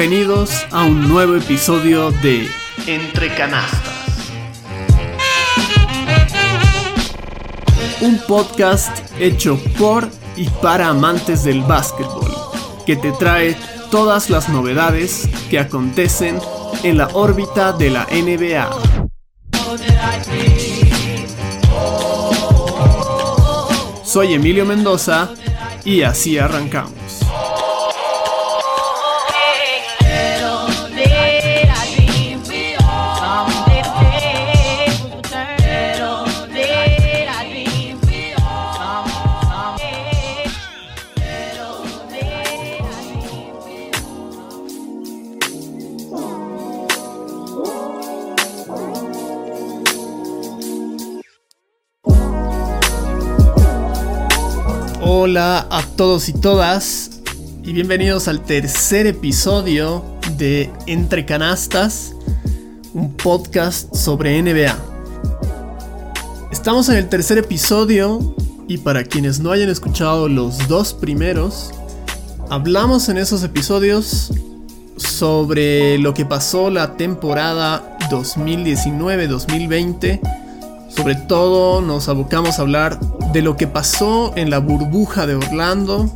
Bienvenidos 0.00 0.66
a 0.70 0.84
un 0.84 1.06
nuevo 1.10 1.36
episodio 1.36 2.10
de 2.10 2.48
Entre 2.86 3.34
Canastas. 3.34 4.16
Un 8.00 8.18
podcast 8.26 8.96
hecho 9.18 9.60
por 9.78 10.08
y 10.38 10.48
para 10.62 10.88
amantes 10.88 11.44
del 11.44 11.60
básquetbol, 11.60 12.30
que 12.86 12.96
te 12.96 13.12
trae 13.12 13.54
todas 13.90 14.30
las 14.30 14.48
novedades 14.48 15.28
que 15.50 15.58
acontecen 15.58 16.38
en 16.82 16.96
la 16.96 17.08
órbita 17.08 17.72
de 17.72 17.90
la 17.90 18.06
NBA. 18.06 18.70
Soy 24.02 24.32
Emilio 24.32 24.64
Mendoza 24.64 25.28
y 25.84 26.00
así 26.00 26.38
arrancamos. 26.38 26.99
Hola 55.30 55.68
a 55.70 55.84
todos 55.84 56.28
y 56.28 56.32
todas 56.32 57.20
y 57.62 57.72
bienvenidos 57.72 58.26
al 58.26 58.42
tercer 58.42 59.06
episodio 59.06 60.04
de 60.36 60.72
Entre 60.88 61.24
Canastas, 61.24 62.16
un 62.94 63.16
podcast 63.16 63.94
sobre 63.94 64.42
NBA. 64.42 64.76
Estamos 66.50 66.88
en 66.88 66.96
el 66.96 67.08
tercer 67.08 67.38
episodio 67.38 68.34
y 68.66 68.78
para 68.78 69.04
quienes 69.04 69.38
no 69.38 69.52
hayan 69.52 69.68
escuchado 69.68 70.28
los 70.28 70.66
dos 70.66 70.94
primeros, 70.94 71.70
hablamos 72.48 73.08
en 73.08 73.16
esos 73.16 73.44
episodios 73.44 74.32
sobre 74.96 75.96
lo 75.98 76.12
que 76.12 76.26
pasó 76.26 76.70
la 76.70 76.96
temporada 76.96 77.96
2019-2020. 78.10 80.20
Sobre 80.88 81.14
todo 81.14 81.82
nos 81.82 82.08
abocamos 82.08 82.58
a 82.58 82.62
hablar 82.62 82.98
de 83.32 83.42
lo 83.42 83.56
que 83.56 83.66
pasó 83.66 84.32
en 84.36 84.50
la 84.50 84.58
burbuja 84.58 85.26
de 85.26 85.36
Orlando, 85.36 86.10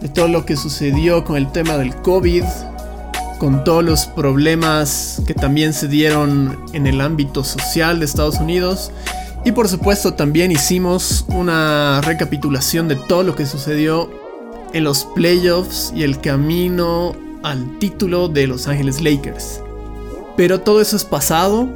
de 0.00 0.08
todo 0.08 0.28
lo 0.28 0.44
que 0.44 0.56
sucedió 0.56 1.24
con 1.24 1.36
el 1.36 1.52
tema 1.52 1.76
del 1.76 1.94
COVID, 1.94 2.44
con 3.38 3.62
todos 3.62 3.84
los 3.84 4.06
problemas 4.06 5.22
que 5.26 5.34
también 5.34 5.72
se 5.72 5.86
dieron 5.86 6.58
en 6.72 6.86
el 6.88 7.00
ámbito 7.00 7.44
social 7.44 8.00
de 8.00 8.06
Estados 8.06 8.40
Unidos. 8.40 8.90
Y 9.44 9.52
por 9.52 9.68
supuesto 9.68 10.14
también 10.14 10.50
hicimos 10.50 11.24
una 11.28 12.00
recapitulación 12.00 12.88
de 12.88 12.96
todo 12.96 13.22
lo 13.22 13.36
que 13.36 13.46
sucedió 13.46 14.10
en 14.72 14.82
los 14.82 15.04
playoffs 15.04 15.92
y 15.94 16.02
el 16.02 16.20
camino 16.20 17.14
al 17.44 17.78
título 17.78 18.28
de 18.28 18.48
Los 18.48 18.66
Ángeles 18.66 19.00
Lakers. 19.00 19.62
Pero 20.36 20.60
todo 20.60 20.80
eso 20.80 20.96
es 20.96 21.04
pasado. 21.04 21.68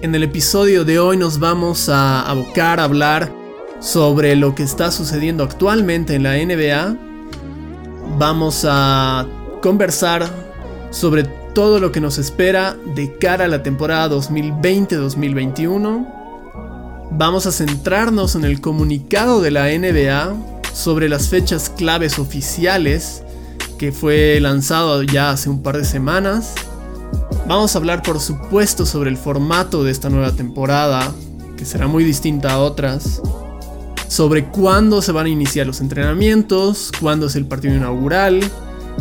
En 0.00 0.14
el 0.14 0.22
episodio 0.22 0.84
de 0.84 0.98
hoy 0.98 1.18
nos 1.18 1.38
vamos 1.38 1.88
a 1.90 2.22
abocar 2.22 2.80
a 2.80 2.84
hablar 2.84 3.37
sobre 3.80 4.36
lo 4.36 4.54
que 4.54 4.62
está 4.62 4.90
sucediendo 4.90 5.44
actualmente 5.44 6.14
en 6.14 6.22
la 6.24 6.34
NBA. 6.36 6.96
Vamos 8.18 8.66
a 8.68 9.26
conversar 9.62 10.28
sobre 10.90 11.24
todo 11.54 11.78
lo 11.78 11.92
que 11.92 12.00
nos 12.00 12.18
espera 12.18 12.76
de 12.94 13.16
cara 13.18 13.44
a 13.44 13.48
la 13.48 13.62
temporada 13.62 14.08
2020-2021. 14.16 16.14
Vamos 17.10 17.46
a 17.46 17.52
centrarnos 17.52 18.34
en 18.34 18.44
el 18.44 18.60
comunicado 18.60 19.40
de 19.40 19.50
la 19.50 19.66
NBA 19.66 20.36
sobre 20.72 21.08
las 21.08 21.28
fechas 21.28 21.70
claves 21.70 22.18
oficiales 22.18 23.22
que 23.78 23.92
fue 23.92 24.38
lanzado 24.40 25.02
ya 25.04 25.30
hace 25.30 25.48
un 25.48 25.62
par 25.62 25.78
de 25.78 25.84
semanas. 25.84 26.54
Vamos 27.46 27.74
a 27.74 27.78
hablar 27.78 28.02
por 28.02 28.20
supuesto 28.20 28.84
sobre 28.84 29.08
el 29.10 29.16
formato 29.16 29.84
de 29.84 29.92
esta 29.92 30.10
nueva 30.10 30.32
temporada, 30.32 31.12
que 31.56 31.64
será 31.64 31.86
muy 31.86 32.04
distinta 32.04 32.52
a 32.52 32.58
otras 32.58 33.22
sobre 34.08 34.46
cuándo 34.46 35.02
se 35.02 35.12
van 35.12 35.26
a 35.26 35.28
iniciar 35.28 35.66
los 35.66 35.80
entrenamientos, 35.80 36.90
cuándo 36.98 37.26
es 37.26 37.36
el 37.36 37.46
partido 37.46 37.76
inaugural, 37.76 38.40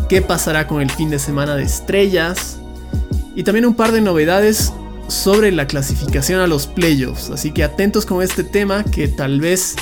qué 0.09 0.22
pasará 0.22 0.68
con 0.68 0.81
el 0.81 0.91
fin 0.91 1.09
de 1.09 1.19
semana 1.19 1.56
de 1.56 1.63
estrellas 1.63 2.59
y 3.35 3.44
también 3.44 3.66
un 3.66 3.75
par 3.75 3.91
de 3.91 4.01
novedades 4.01 4.73
sobre 5.07 5.51
la 5.51 5.68
clasificación 5.68 6.41
a 6.41 6.47
los 6.47 6.68
playoffs. 6.68 7.29
Así 7.29 7.51
que 7.51 7.63
atentos 7.63 8.06
con 8.06 8.22
este 8.22 8.44
tema 8.44 8.84
que 8.84 9.07
tal 9.07 9.40
vez 9.40 9.75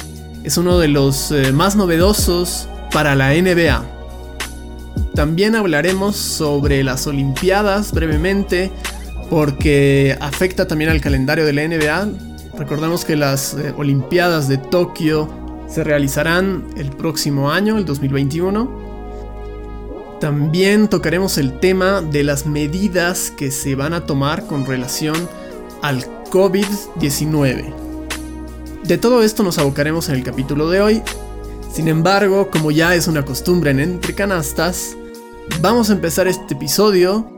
es 0.43 0.57
uno 0.57 0.77
de 0.77 0.87
los 0.87 1.31
eh, 1.31 1.51
más 1.51 1.75
novedosos 1.75 2.67
para 2.91 3.15
la 3.15 3.33
NBA. 3.33 3.83
También 5.15 5.55
hablaremos 5.55 6.15
sobre 6.15 6.83
las 6.83 7.07
Olimpiadas 7.07 7.91
brevemente 7.91 8.71
porque 9.29 10.15
afecta 10.21 10.67
también 10.67 10.91
al 10.91 11.01
calendario 11.01 11.45
de 11.45 11.53
la 11.53 11.67
NBA 11.67 12.09
Recordemos 12.57 13.03
que 13.03 13.15
las 13.15 13.53
eh, 13.53 13.73
Olimpiadas 13.77 14.47
de 14.47 14.57
Tokio 14.57 15.27
se 15.67 15.83
realizarán 15.83 16.65
el 16.77 16.89
próximo 16.89 17.51
año, 17.51 17.77
el 17.77 17.85
2021. 17.85 18.85
También 20.21 20.87
tocaremos 20.87 21.37
el 21.37 21.59
tema 21.59 22.01
de 22.01 22.23
las 22.23 22.45
medidas 22.45 23.29
que 23.31 23.51
se 23.51 23.75
van 23.75 23.93
a 23.93 24.05
tomar 24.05 24.47
con 24.47 24.65
relación 24.65 25.15
al 25.81 26.05
COVID-19. 26.29 27.73
De 28.83 28.97
todo 28.97 29.21
esto 29.21 29.43
nos 29.43 29.57
abocaremos 29.57 30.07
en 30.09 30.15
el 30.15 30.23
capítulo 30.23 30.69
de 30.69 30.81
hoy. 30.81 31.01
Sin 31.73 31.89
embargo, 31.89 32.49
como 32.49 32.71
ya 32.71 32.95
es 32.95 33.07
una 33.07 33.25
costumbre 33.25 33.71
en 33.71 33.81
Entre 33.81 34.15
Canastas, 34.15 34.95
vamos 35.59 35.89
a 35.89 35.93
empezar 35.93 36.27
este 36.27 36.53
episodio 36.53 37.29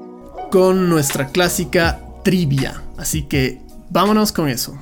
con 0.52 0.90
nuestra 0.90 1.30
clásica 1.30 2.02
trivia. 2.24 2.84
Así 2.98 3.24
que 3.24 3.60
vámonos 3.90 4.32
con 4.32 4.48
eso. 4.48 4.78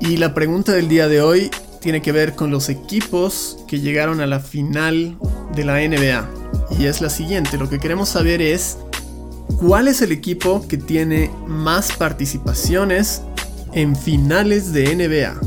Y 0.00 0.16
la 0.16 0.34
pregunta 0.34 0.72
del 0.72 0.88
día 0.88 1.08
de 1.08 1.20
hoy 1.20 1.50
tiene 1.80 2.02
que 2.02 2.12
ver 2.12 2.34
con 2.34 2.50
los 2.50 2.68
equipos 2.68 3.58
que 3.66 3.80
llegaron 3.80 4.20
a 4.20 4.26
la 4.26 4.40
final 4.40 5.16
de 5.54 5.64
la 5.64 5.74
NBA. 5.74 6.28
Y 6.78 6.86
es 6.86 7.00
la 7.00 7.10
siguiente, 7.10 7.58
lo 7.58 7.68
que 7.68 7.78
queremos 7.78 8.08
saber 8.08 8.42
es 8.42 8.78
cuál 9.60 9.88
es 9.88 10.02
el 10.02 10.12
equipo 10.12 10.66
que 10.68 10.76
tiene 10.76 11.30
más 11.46 11.92
participaciones 11.92 13.22
en 13.72 13.96
finales 13.96 14.72
de 14.72 14.94
NBA. 14.94 15.40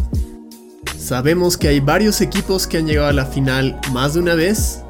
Sabemos 0.97 1.57
que 1.57 1.67
hay 1.67 1.79
varios 1.79 2.21
equipos 2.21 2.67
que 2.67 2.77
han 2.77 2.87
llegado 2.87 3.07
a 3.07 3.13
la 3.13 3.25
final 3.25 3.79
más 3.91 4.13
de 4.13 4.19
una 4.19 4.35
vez, 4.35 4.81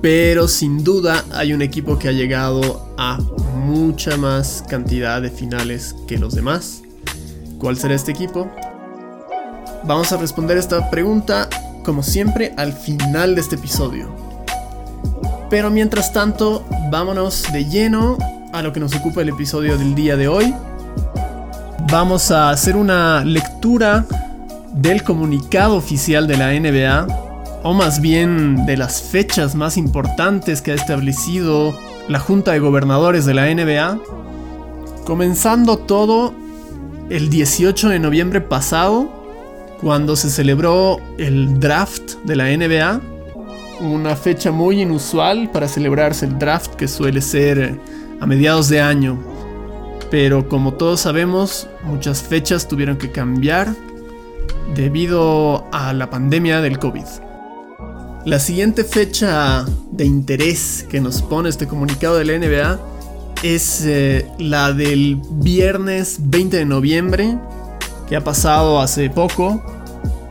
pero 0.00 0.48
sin 0.48 0.82
duda 0.82 1.24
hay 1.32 1.52
un 1.52 1.62
equipo 1.62 1.98
que 1.98 2.08
ha 2.08 2.12
llegado 2.12 2.94
a 2.98 3.18
mucha 3.66 4.16
más 4.16 4.62
cantidad 4.68 5.20
de 5.20 5.28
finales 5.28 5.96
que 6.06 6.18
los 6.18 6.34
demás. 6.34 6.82
¿Cuál 7.58 7.76
será 7.76 7.94
este 7.94 8.12
equipo? 8.12 8.48
Vamos 9.84 10.12
a 10.12 10.16
responder 10.18 10.56
esta 10.56 10.88
pregunta, 10.88 11.48
como 11.84 12.04
siempre, 12.04 12.54
al 12.56 12.72
final 12.72 13.34
de 13.34 13.40
este 13.40 13.56
episodio. 13.56 14.08
Pero 15.50 15.70
mientras 15.70 16.12
tanto, 16.12 16.64
vámonos 16.90 17.44
de 17.52 17.64
lleno 17.64 18.16
a 18.52 18.62
lo 18.62 18.72
que 18.72 18.78
nos 18.78 18.94
ocupa 18.94 19.22
el 19.22 19.30
episodio 19.30 19.76
del 19.76 19.96
día 19.96 20.16
de 20.16 20.28
hoy. 20.28 20.54
Vamos 21.90 22.30
a 22.30 22.50
hacer 22.50 22.76
una 22.76 23.24
lectura 23.24 24.06
del 24.74 25.02
comunicado 25.02 25.74
oficial 25.74 26.28
de 26.28 26.36
la 26.36 26.52
NBA, 26.52 27.06
o 27.64 27.74
más 27.74 28.00
bien 28.00 28.64
de 28.64 28.76
las 28.76 29.02
fechas 29.02 29.56
más 29.56 29.76
importantes 29.76 30.62
que 30.62 30.70
ha 30.70 30.74
establecido 30.74 31.76
la 32.08 32.20
Junta 32.20 32.52
de 32.52 32.60
Gobernadores 32.60 33.26
de 33.26 33.34
la 33.34 33.52
NBA, 33.52 34.00
comenzando 35.04 35.78
todo 35.78 36.34
el 37.10 37.30
18 37.30 37.88
de 37.88 37.98
noviembre 37.98 38.40
pasado, 38.40 39.08
cuando 39.80 40.16
se 40.16 40.30
celebró 40.30 40.98
el 41.18 41.60
draft 41.60 42.14
de 42.24 42.36
la 42.36 42.44
NBA, 42.56 43.00
una 43.80 44.16
fecha 44.16 44.50
muy 44.50 44.80
inusual 44.80 45.50
para 45.50 45.68
celebrarse 45.68 46.26
el 46.26 46.38
draft 46.38 46.74
que 46.74 46.88
suele 46.88 47.20
ser 47.20 47.78
a 48.20 48.26
mediados 48.26 48.68
de 48.68 48.80
año. 48.80 49.18
Pero 50.10 50.48
como 50.48 50.74
todos 50.74 51.00
sabemos, 51.00 51.68
muchas 51.84 52.22
fechas 52.22 52.68
tuvieron 52.68 52.96
que 52.96 53.10
cambiar 53.10 53.74
debido 54.74 55.66
a 55.72 55.92
la 55.92 56.08
pandemia 56.08 56.60
del 56.60 56.78
COVID. 56.78 57.25
La 58.26 58.40
siguiente 58.40 58.82
fecha 58.82 59.64
de 59.92 60.04
interés 60.04 60.84
que 60.90 61.00
nos 61.00 61.22
pone 61.22 61.48
este 61.48 61.68
comunicado 61.68 62.16
de 62.16 62.24
la 62.24 62.36
NBA 62.36 62.80
es 63.44 63.84
eh, 63.86 64.28
la 64.40 64.72
del 64.72 65.20
viernes 65.30 66.16
20 66.18 66.56
de 66.56 66.64
noviembre, 66.64 67.38
que 68.08 68.16
ha 68.16 68.24
pasado 68.24 68.80
hace 68.80 69.10
poco. 69.10 69.62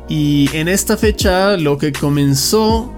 Y 0.10 0.50
en 0.52 0.68
esta 0.68 0.98
fecha 0.98 1.56
lo 1.56 1.78
que 1.78 1.94
comenzó 1.94 2.92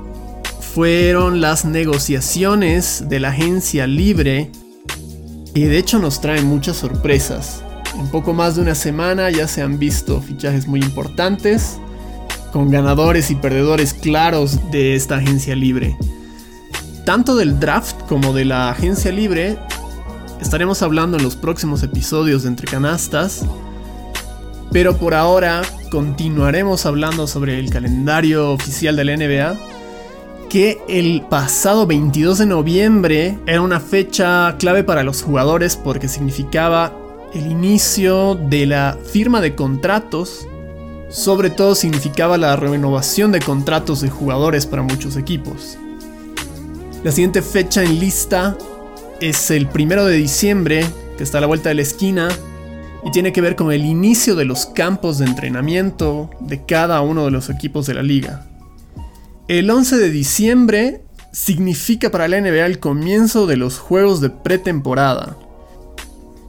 fueron 0.73 1.41
las 1.41 1.63
negociaciones 1.63 3.07
de 3.07 3.19
la 3.19 3.29
agencia 3.29 3.85
libre 3.85 4.51
y 5.53 5.65
de 5.65 5.77
hecho 5.77 5.99
nos 5.99 6.21
traen 6.21 6.47
muchas 6.47 6.77
sorpresas. 6.77 7.61
En 7.99 8.07
poco 8.07 8.33
más 8.33 8.55
de 8.55 8.63
una 8.63 8.73
semana 8.73 9.29
ya 9.29 9.47
se 9.47 9.61
han 9.61 9.77
visto 9.77 10.19
fichajes 10.21 10.65
muy 10.65 10.79
importantes, 10.79 11.77
con 12.51 12.69
ganadores 12.69 13.31
y 13.31 13.35
perdedores 13.35 13.94
claros 13.94 14.59
de 14.71 14.95
esta 14.95 15.17
agencia 15.17 15.55
libre. 15.55 15.97
Tanto 17.05 17.35
del 17.35 17.59
draft 17.59 18.01
como 18.07 18.33
de 18.33 18.45
la 18.45 18.69
agencia 18.69 19.11
libre 19.11 19.57
estaremos 20.41 20.81
hablando 20.81 21.17
en 21.17 21.23
los 21.23 21.35
próximos 21.35 21.83
episodios 21.83 22.44
de 22.44 22.49
Entre 22.49 22.67
Canastas, 22.67 23.45
pero 24.71 24.97
por 24.97 25.13
ahora 25.13 25.61
continuaremos 25.89 26.85
hablando 26.85 27.27
sobre 27.27 27.59
el 27.59 27.69
calendario 27.69 28.51
oficial 28.51 28.95
de 28.95 29.05
la 29.05 29.15
NBA 29.17 29.57
que 30.49 30.79
el 30.88 31.23
pasado 31.29 31.85
22 31.85 32.38
de 32.38 32.45
noviembre 32.45 33.38
era 33.45 33.61
una 33.61 33.79
fecha 33.79 34.55
clave 34.57 34.83
para 34.83 35.03
los 35.03 35.21
jugadores 35.21 35.75
porque 35.75 36.07
significaba 36.07 36.94
el 37.33 37.51
inicio 37.51 38.35
de 38.35 38.65
la 38.65 38.97
firma 39.11 39.41
de 39.41 39.55
contratos. 39.55 40.47
Sobre 41.09 41.50
todo 41.50 41.74
significaba 41.75 42.38
la 42.38 42.56
renovación 42.56 43.31
de 43.31 43.39
contratos 43.39 44.01
de 44.01 44.09
jugadores 44.09 44.65
para 44.65 44.81
muchos 44.81 45.15
equipos. 45.15 45.77
La 47.04 47.12
siguiente 47.12 47.42
fecha 47.42 47.83
en 47.83 48.00
lista 48.00 48.57
es 49.21 49.50
el 49.51 49.68
primero 49.68 50.06
de 50.06 50.18
diciembre, 50.18 50.86
que 51.18 51.24
está 51.24 51.38
a 51.38 51.42
la 51.42 51.48
vuelta 51.48 51.69
de 51.69 51.75
la 51.75 51.81
esquina, 51.81 52.27
y 53.06 53.12
tiene 53.12 53.31
que 53.31 53.42
ver 53.42 53.56
con 53.56 53.71
el 53.71 53.86
inicio 53.86 54.36
de 54.36 54.45
los 54.45 54.65
campos 54.65 55.18
de 55.18 55.25
entrenamiento 55.25 56.30
de 56.42 56.65
cada 56.65 57.00
uno 57.01 57.25
de 57.25 57.31
los 57.31 57.50
equipos 57.50 57.88
de 57.88 57.94
la 57.94 58.04
liga. 58.04 58.45
El 59.48 59.69
11 59.69 59.98
de 59.98 60.09
diciembre 60.09 61.01
significa 61.31 62.12
para 62.12 62.27
la 62.27 62.42
NBA 62.42 62.65
el 62.65 62.80
comienzo 62.80 63.48
de 63.48 63.56
los 63.56 63.80
juegos 63.80 64.19
de 64.19 64.30
pretemporada. 64.30 65.38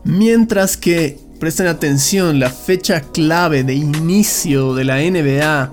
Mientras 0.02 0.76
que, 0.76 1.20
presten 1.38 1.66
atención, 1.66 2.40
la 2.40 2.50
fecha 2.50 3.00
clave 3.00 3.64
de 3.64 3.74
inicio 3.74 4.74
de 4.74 4.84
la 4.84 4.96
NBA, 4.98 5.72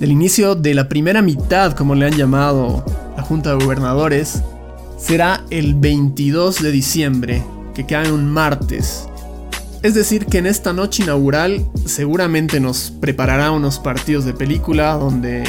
del 0.00 0.10
inicio 0.10 0.54
de 0.54 0.74
la 0.74 0.88
primera 0.88 1.22
mitad, 1.22 1.72
como 1.72 1.94
le 1.94 2.06
han 2.06 2.16
llamado 2.16 2.84
la 3.16 3.22
Junta 3.22 3.50
de 3.50 3.64
Gobernadores, 3.64 4.42
será 4.98 5.44
el 5.50 5.74
22 5.74 6.62
de 6.62 6.70
diciembre, 6.70 7.42
que 7.74 7.86
cae 7.86 8.10
un 8.10 8.30
martes. 8.30 9.08
Es 9.82 9.94
decir, 9.94 10.26
que 10.26 10.38
en 10.38 10.46
esta 10.46 10.72
noche 10.72 11.02
inaugural 11.02 11.66
seguramente 11.86 12.60
nos 12.60 12.90
preparará 12.90 13.50
unos 13.50 13.78
partidos 13.78 14.24
de 14.24 14.32
película 14.32 14.92
donde 14.94 15.44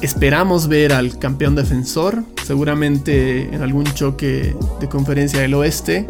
Esperamos 0.00 0.68
ver 0.68 0.92
al 0.92 1.18
campeón 1.18 1.56
defensor, 1.56 2.22
seguramente 2.46 3.52
en 3.52 3.62
algún 3.62 3.84
choque 3.84 4.54
de 4.80 4.88
conferencia 4.88 5.40
del 5.40 5.54
oeste, 5.54 6.06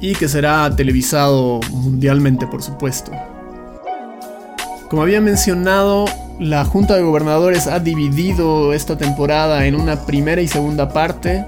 y 0.00 0.14
que 0.14 0.28
será 0.28 0.74
televisado 0.74 1.60
mundialmente 1.70 2.46
por 2.46 2.62
supuesto. 2.62 3.12
Como 4.88 5.02
había 5.02 5.20
mencionado, 5.20 6.06
la 6.40 6.64
Junta 6.64 6.96
de 6.96 7.02
Gobernadores 7.02 7.66
ha 7.66 7.78
dividido 7.78 8.72
esta 8.72 8.96
temporada 8.96 9.66
en 9.66 9.74
una 9.74 10.06
primera 10.06 10.40
y 10.40 10.48
segunda 10.48 10.88
parte. 10.88 11.44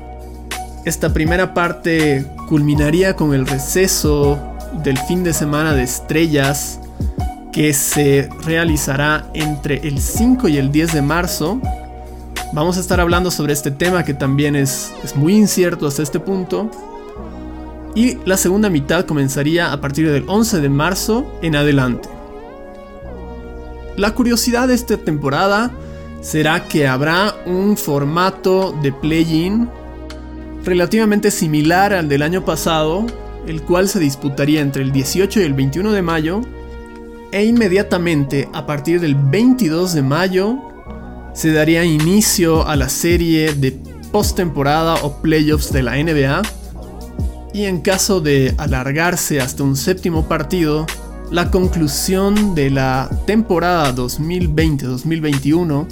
Esta 0.84 1.12
primera 1.12 1.54
parte 1.54 2.26
culminaría 2.48 3.16
con 3.16 3.34
el 3.34 3.46
receso 3.46 4.38
del 4.84 4.98
fin 4.98 5.24
de 5.24 5.32
semana 5.32 5.74
de 5.74 5.82
estrellas 5.82 6.78
que 7.52 7.72
se 7.72 8.28
realizará 8.44 9.26
entre 9.34 9.86
el 9.86 10.00
5 10.00 10.48
y 10.48 10.58
el 10.58 10.70
10 10.70 10.92
de 10.92 11.02
marzo. 11.02 11.60
Vamos 12.52 12.76
a 12.76 12.80
estar 12.80 13.00
hablando 13.00 13.30
sobre 13.30 13.52
este 13.54 13.70
tema 13.70 14.04
que 14.04 14.14
también 14.14 14.56
es, 14.56 14.92
es 15.02 15.16
muy 15.16 15.34
incierto 15.34 15.86
hasta 15.86 16.02
este 16.02 16.20
punto. 16.20 16.70
Y 17.94 18.16
la 18.24 18.36
segunda 18.36 18.70
mitad 18.70 19.04
comenzaría 19.04 19.72
a 19.72 19.80
partir 19.80 20.10
del 20.10 20.24
11 20.26 20.60
de 20.60 20.68
marzo 20.68 21.38
en 21.42 21.56
adelante. 21.56 22.08
La 23.96 24.14
curiosidad 24.14 24.68
de 24.68 24.74
esta 24.74 24.96
temporada 24.96 25.70
será 26.22 26.66
que 26.66 26.86
habrá 26.86 27.36
un 27.44 27.76
formato 27.76 28.74
de 28.82 28.92
play-in 28.92 29.68
relativamente 30.64 31.30
similar 31.30 31.92
al 31.92 32.08
del 32.08 32.22
año 32.22 32.44
pasado, 32.44 33.04
el 33.46 33.62
cual 33.62 33.88
se 33.88 33.98
disputaría 33.98 34.60
entre 34.60 34.82
el 34.82 34.92
18 34.92 35.40
y 35.40 35.42
el 35.42 35.52
21 35.52 35.92
de 35.92 36.02
mayo 36.02 36.40
e 37.32 37.44
inmediatamente 37.44 38.48
a 38.52 38.66
partir 38.66 39.00
del 39.00 39.14
22 39.14 39.94
de 39.94 40.02
mayo 40.02 40.58
se 41.34 41.52
daría 41.52 41.84
inicio 41.84 42.66
a 42.66 42.76
la 42.76 42.88
serie 42.88 43.54
de 43.54 43.72
postemporada 44.12 44.96
o 45.02 45.20
playoffs 45.20 45.72
de 45.72 45.82
la 45.82 45.96
NBA 45.96 46.42
y 47.52 47.64
en 47.64 47.80
caso 47.80 48.20
de 48.20 48.54
alargarse 48.58 49.40
hasta 49.40 49.62
un 49.62 49.76
séptimo 49.76 50.26
partido, 50.26 50.86
la 51.30 51.50
conclusión 51.50 52.54
de 52.54 52.70
la 52.70 53.10
temporada 53.26 53.94
2020-2021 53.94 55.86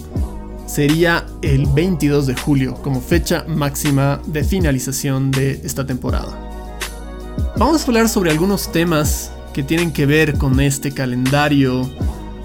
sería 0.67 1.27
el 1.43 1.67
22 1.67 2.27
de 2.27 2.35
julio 2.35 2.75
como 2.75 3.01
fecha 3.01 3.45
máxima 3.49 4.21
de 4.27 4.45
finalización 4.45 5.31
de 5.31 5.61
esta 5.65 5.87
temporada. 5.87 6.39
Vamos 7.57 7.83
a 7.83 7.87
hablar 7.87 8.09
sobre 8.09 8.31
algunos 8.31 8.71
temas 8.71 9.33
que 9.53 9.63
tienen 9.63 9.93
que 9.93 10.07
ver 10.07 10.39
con 10.39 10.61
este 10.61 10.93
calendario 10.93 11.91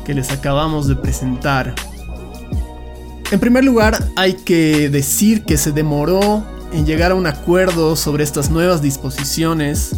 que 0.06 0.14
les 0.14 0.32
acabamos 0.32 0.88
de 0.88 0.96
presentar. 0.96 1.76
En 3.32 3.40
primer 3.40 3.64
lugar, 3.64 4.08
hay 4.16 4.34
que 4.34 4.90
decir 4.90 5.44
que 5.44 5.58
se 5.58 5.72
demoró 5.72 6.44
en 6.76 6.86
llegar 6.86 7.12
a 7.12 7.16
un 7.16 7.26
acuerdo 7.26 7.96
sobre 7.96 8.26
estas 8.26 8.50
nuevas 8.50 8.82
disposiciones. 8.82 9.96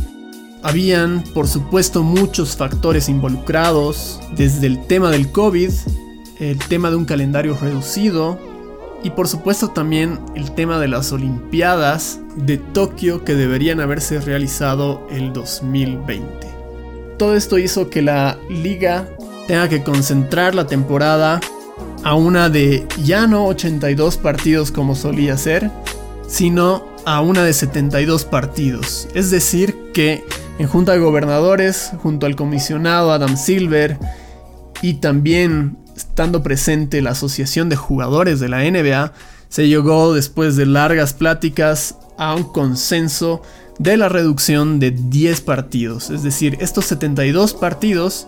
Habían, 0.61 1.23
por 1.33 1.47
supuesto, 1.47 2.03
muchos 2.03 2.55
factores 2.55 3.09
involucrados, 3.09 4.19
desde 4.35 4.67
el 4.67 4.85
tema 4.85 5.09
del 5.09 5.31
COVID, 5.31 5.71
el 6.39 6.59
tema 6.59 6.91
de 6.91 6.95
un 6.95 7.05
calendario 7.05 7.57
reducido 7.59 8.39
y 9.03 9.09
por 9.09 9.27
supuesto 9.27 9.69
también 9.69 10.19
el 10.35 10.51
tema 10.51 10.79
de 10.79 10.87
las 10.87 11.11
Olimpiadas 11.11 12.19
de 12.35 12.57
Tokio 12.57 13.23
que 13.23 13.33
deberían 13.33 13.79
haberse 13.79 14.19
realizado 14.21 15.07
el 15.09 15.33
2020. 15.33 16.25
Todo 17.17 17.35
esto 17.35 17.57
hizo 17.57 17.89
que 17.89 18.03
la 18.03 18.37
liga 18.49 19.09
tenga 19.47 19.67
que 19.67 19.81
concentrar 19.81 20.53
la 20.53 20.67
temporada 20.67 21.39
a 22.03 22.13
una 22.13 22.49
de 22.49 22.87
ya 23.03 23.25
no 23.25 23.47
82 23.47 24.17
partidos 24.17 24.71
como 24.71 24.95
solía 24.95 25.37
ser, 25.37 25.71
sino 26.27 26.85
a 27.05 27.21
una 27.21 27.43
de 27.43 27.53
72 27.53 28.25
partidos. 28.25 29.07
Es 29.13 29.31
decir, 29.31 29.91
que 29.93 30.23
en 30.59 30.67
Junta 30.67 30.91
de 30.93 30.99
Gobernadores, 30.99 31.91
junto 32.01 32.25
al 32.25 32.35
comisionado 32.35 33.11
Adam 33.11 33.37
Silver 33.37 33.97
y 34.81 34.95
también 34.95 35.77
estando 35.95 36.43
presente 36.43 37.01
la 37.01 37.11
Asociación 37.11 37.69
de 37.69 37.75
Jugadores 37.75 38.39
de 38.39 38.49
la 38.49 38.59
NBA, 38.59 39.13
se 39.49 39.67
llegó 39.67 40.13
después 40.13 40.55
de 40.55 40.65
largas 40.65 41.13
pláticas 41.13 41.95
a 42.17 42.35
un 42.35 42.43
consenso 42.43 43.41
de 43.79 43.97
la 43.97 44.09
reducción 44.09 44.79
de 44.79 44.91
10 44.91 45.41
partidos. 45.41 46.09
Es 46.09 46.23
decir, 46.23 46.57
estos 46.59 46.85
72 46.85 47.53
partidos 47.53 48.25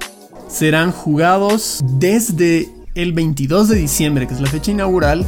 serán 0.48 0.92
jugados 0.92 1.82
desde 1.84 2.70
el 2.96 3.14
22 3.14 3.70
de 3.70 3.76
diciembre, 3.76 4.28
que 4.28 4.34
es 4.34 4.42
la 4.42 4.50
fecha 4.50 4.72
inaugural, 4.72 5.26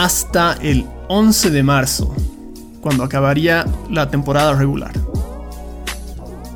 hasta 0.00 0.56
el 0.62 0.86
11 1.08 1.50
de 1.50 1.62
marzo, 1.62 2.14
cuando 2.80 3.04
acabaría 3.04 3.66
la 3.90 4.10
temporada 4.10 4.54
regular. 4.54 4.92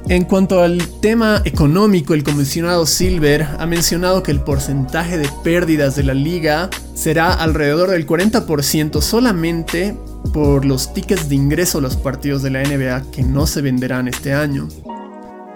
En 0.08 0.24
cuanto 0.24 0.62
al 0.62 0.78
tema 1.00 1.42
económico, 1.44 2.14
el 2.14 2.24
comisionado 2.24 2.86
Silver 2.86 3.46
ha 3.58 3.66
mencionado 3.66 4.22
que 4.22 4.30
el 4.30 4.40
porcentaje 4.40 5.18
de 5.18 5.28
pérdidas 5.42 5.94
de 5.94 6.04
la 6.04 6.14
liga 6.14 6.70
será 6.94 7.34
alrededor 7.34 7.90
del 7.90 8.06
40% 8.06 9.02
solamente 9.02 9.94
por 10.32 10.64
los 10.64 10.94
tickets 10.94 11.28
de 11.28 11.34
ingreso 11.34 11.78
a 11.78 11.82
los 11.82 11.96
partidos 11.96 12.42
de 12.42 12.48
la 12.48 12.62
NBA 12.62 13.10
que 13.10 13.22
no 13.22 13.46
se 13.46 13.60
venderán 13.60 14.08
este 14.08 14.32
año, 14.32 14.68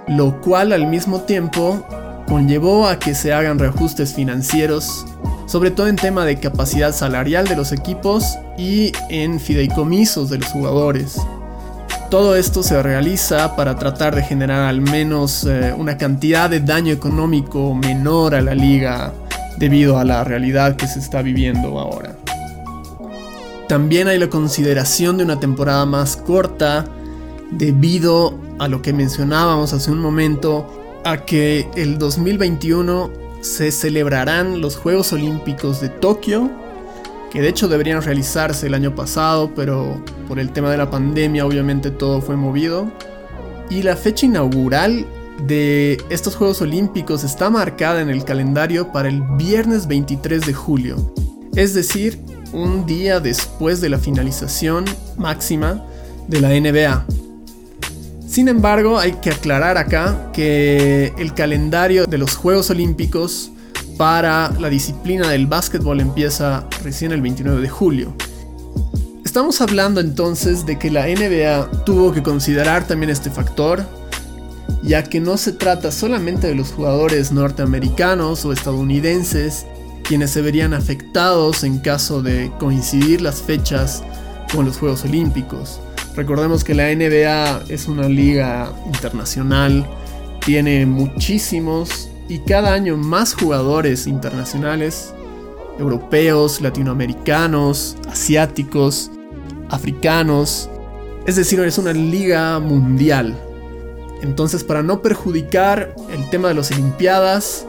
lo 0.09 0.43
cual 0.43 0.75
al 0.75 0.89
mismo 0.89 1.23
tiempo 1.23 1.87
conllevó 2.29 2.87
a 2.87 2.99
que 2.99 3.15
se 3.15 3.33
hagan 3.33 3.59
reajustes 3.59 4.13
financieros, 4.13 5.07
sobre 5.49 5.71
todo 5.71 5.89
en 5.89 5.97
tema 5.97 6.27
de 6.27 6.39
capacidad 6.39 6.95
salarial 6.95 7.49
de 7.49 7.57
los 7.57 7.73
equipos 7.73 8.39
y 8.59 8.93
en 9.09 9.41
fideicomisos 9.41 10.29
de 10.29 10.39
los 10.39 10.49
jugadores. 10.49 11.17
Todo 12.11 12.37
esto 12.37 12.63
se 12.63 12.83
realiza 12.83 13.57
para 13.57 13.77
tratar 13.77 14.15
de 14.15 14.23
generar 14.23 14.63
al 14.63 14.83
menos 14.83 15.45
eh, 15.45 15.75
una 15.77 15.97
cantidad 15.97 16.51
de 16.51 16.61
daño 16.61 16.93
económico 16.93 17.75
menor 17.75 18.35
a 18.35 18.43
la 18.43 18.55
liga 18.55 19.13
debido 19.57 19.99
a 19.99 20.05
la 20.05 20.23
realidad 20.23 20.77
que 20.77 20.87
se 20.87 20.99
está 20.99 21.23
viviendo 21.23 21.79
ahora. 21.79 22.15
También 23.69 24.09
hay 24.09 24.19
la 24.19 24.29
consideración 24.29 25.17
de 25.17 25.25
una 25.25 25.41
temporada 25.41 25.87
más 25.87 26.17
corta 26.17 26.85
debido 27.51 28.39
a 28.59 28.69
lo 28.69 28.83
que 28.83 28.93
mencionábamos 28.93 29.73
hace 29.73 29.91
un 29.91 29.99
momento, 29.99 31.01
a 31.05 31.25
que 31.25 31.69
el 31.75 31.99
2021 31.99 33.28
se 33.41 33.71
celebrarán 33.71 34.61
los 34.61 34.77
Juegos 34.77 35.13
Olímpicos 35.13 35.81
de 35.81 35.89
Tokio, 35.89 36.51
que 37.31 37.43
de 37.43 37.49
hecho 37.49 37.69
deberían 37.69 38.03
realizarse 38.03 38.67
el 38.67 38.75
año 38.75 38.95
pasado, 38.95 39.53
pero 39.55 40.03
por 40.27 40.39
el 40.39 40.51
tema 40.51 40.71
de 40.71 40.79
la 40.79 40.91
pandemia 40.91 41.47
obviamente 41.47 41.91
todo 41.91 42.21
fue 42.21 42.37
movido. 42.37 42.91
Y 43.71 43.83
la 43.83 43.97
fecha 43.97 44.27
inaugural 44.27 45.07
de 45.47 46.03
estos 46.11 46.37
Juegos 46.37 46.63
Olímpicos 46.63 47.23
está 47.23 47.51
marcada 47.51 48.01
en 48.01 48.11
el 48.11 48.25
calendario 48.25 48.93
para 48.93 49.09
el 49.09 49.23
viernes 49.37 49.87
23 49.87 50.47
de 50.47 50.55
julio, 50.55 51.13
es 51.55 51.75
decir, 51.75 52.19
un 52.53 52.87
día 52.87 53.21
después 53.21 53.81
de 53.81 53.91
la 53.91 53.99
finalización 53.99 54.85
máxima 55.17 55.85
de 56.29 56.41
la 56.41 56.49
NBA. 56.49 57.28
Sin 58.39 58.47
embargo, 58.47 59.01
hay 59.01 59.15
que 59.15 59.31
aclarar 59.31 59.79
acá 59.79 60.31
que 60.33 61.13
el 61.19 61.35
calendario 61.35 62.07
de 62.07 62.19
los 62.19 62.37
Juegos 62.37 62.71
Olímpicos 62.71 63.51
para 63.97 64.53
la 64.61 64.71
disciplina 64.71 65.29
del 65.29 65.49
básquetbol 65.49 66.01
empieza 66.01 66.65
recién 66.85 67.11
el 67.11 67.21
29 67.21 67.61
de 67.61 67.69
julio. 67.69 68.15
Estamos 69.25 69.61
hablando 69.61 70.01
entonces 70.01 70.65
de 70.67 70.79
que 70.79 70.89
la 70.89 71.09
NBA 71.09 71.85
tuvo 71.85 72.13
que 72.13 72.23
considerar 72.23 72.87
también 72.87 73.11
este 73.11 73.29
factor, 73.29 73.85
ya 74.85 75.03
que 75.03 75.19
no 75.19 75.37
se 75.37 75.51
trata 75.51 75.91
solamente 75.91 76.47
de 76.47 76.55
los 76.55 76.71
jugadores 76.71 77.33
norteamericanos 77.33 78.45
o 78.45 78.53
estadounidenses 78.53 79.67
quienes 80.05 80.31
se 80.31 80.43
verían 80.43 80.75
afectados 80.75 81.65
en 81.65 81.81
caso 81.81 82.23
de 82.23 82.53
coincidir 82.61 83.21
las 83.21 83.43
fechas 83.43 84.05
con 84.55 84.65
los 84.65 84.79
Juegos 84.79 85.03
Olímpicos. 85.03 85.81
Recordemos 86.19 86.65
que 86.65 86.75
la 86.75 86.93
NBA 86.93 87.67
es 87.69 87.87
una 87.87 88.09
liga 88.09 88.73
internacional, 88.87 89.87
tiene 90.45 90.85
muchísimos 90.85 92.11
y 92.29 92.41
cada 92.41 92.73
año 92.73 92.97
más 92.97 93.35
jugadores 93.35 94.09
internacionales, 94.09 95.15
europeos, 95.79 96.61
latinoamericanos, 96.61 97.97
asiáticos, 98.09 99.13
africanos. 99.71 100.69
Es 101.25 101.37
decir, 101.37 101.61
es 101.61 101.79
una 101.79 101.93
liga 101.93 102.59
mundial. 102.59 103.39
Entonces, 104.21 104.65
para 104.65 104.83
no 104.83 105.01
perjudicar 105.01 105.95
el 106.13 106.29
tema 106.31 106.49
de 106.49 106.55
las 106.55 106.73
Olimpiadas, 106.73 107.65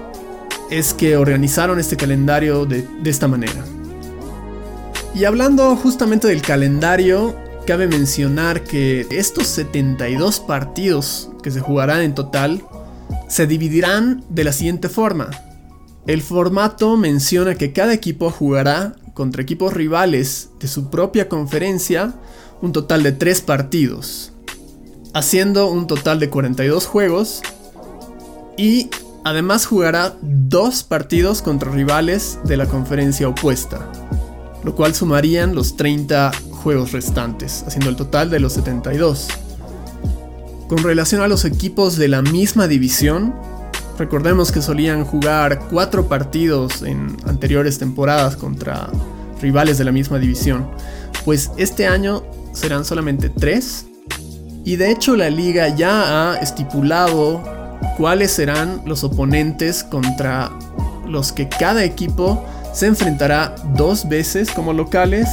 es 0.71 0.95
que 0.95 1.17
organizaron 1.17 1.79
este 1.79 1.97
calendario 1.97 2.65
de, 2.65 2.87
de 3.03 3.09
esta 3.11 3.27
manera. 3.27 3.63
Y 5.13 5.25
hablando 5.25 5.75
justamente 5.75 6.27
del 6.27 6.41
calendario, 6.41 7.47
cabe 7.69 7.85
mencionar 7.85 8.63
que 8.63 9.05
estos 9.11 9.45
72 9.45 10.39
partidos 10.39 11.29
que 11.43 11.51
se 11.51 11.59
jugarán 11.59 12.01
en 12.01 12.15
total 12.15 12.63
se 13.27 13.45
dividirán 13.45 14.25
de 14.27 14.43
la 14.43 14.53
siguiente 14.53 14.89
forma. 14.89 15.29
El 16.07 16.23
formato 16.23 16.97
menciona 16.97 17.53
que 17.53 17.71
cada 17.71 17.93
equipo 17.93 18.31
jugará 18.31 18.95
contra 19.13 19.43
equipos 19.43 19.71
rivales 19.71 20.49
de 20.59 20.67
su 20.67 20.89
propia 20.89 21.29
conferencia 21.29 22.15
un 22.63 22.71
total 22.71 23.03
de 23.03 23.11
3 23.11 23.41
partidos, 23.41 24.31
haciendo 25.13 25.69
un 25.69 25.85
total 25.85 26.19
de 26.19 26.31
42 26.31 26.87
juegos 26.87 27.43
y 28.57 28.89
además 29.23 29.67
jugará 29.67 30.15
2 30.23 30.83
partidos 30.85 31.43
contra 31.43 31.71
rivales 31.71 32.39
de 32.45 32.57
la 32.57 32.65
conferencia 32.65 33.29
opuesta, 33.29 33.91
lo 34.63 34.73
cual 34.73 34.95
sumarían 34.95 35.53
los 35.53 35.77
30 35.77 36.31
juegos 36.63 36.91
restantes, 36.91 37.63
haciendo 37.67 37.89
el 37.89 37.95
total 37.95 38.29
de 38.29 38.39
los 38.39 38.53
72. 38.53 39.27
Con 40.67 40.79
relación 40.79 41.21
a 41.21 41.27
los 41.27 41.45
equipos 41.45 41.97
de 41.97 42.07
la 42.07 42.21
misma 42.21 42.67
división, 42.67 43.33
Recordemos 43.99 44.53
que 44.53 44.61
solían 44.61 45.03
jugar 45.03 45.59
cuatro 45.69 46.07
partidos 46.07 46.83
en 46.83 47.17
anteriores 47.27 47.79
temporadas 47.79 48.37
contra 48.37 48.89
rivales 49.41 49.77
de 49.77 49.83
la 49.83 49.91
misma 49.91 50.19
división. 50.19 50.69
Pues 51.25 51.51
este 51.57 51.85
año 51.85 52.23
serán 52.53 52.85
solamente 52.85 53.27
tres. 53.27 53.87
Y 54.63 54.77
de 54.77 54.89
hecho 54.89 55.17
la 55.17 55.29
liga 55.29 55.75
ya 55.75 56.31
ha 56.31 56.37
estipulado 56.37 57.43
cuáles 57.97 58.31
serán 58.31 58.83
los 58.85 59.03
oponentes 59.03 59.83
contra 59.83 60.49
los 61.05 61.33
que 61.33 61.49
cada 61.49 61.83
equipo 61.83 62.45
se 62.73 62.87
enfrentará 62.87 63.53
dos 63.75 64.07
veces 64.07 64.49
como 64.49 64.71
locales 64.71 65.27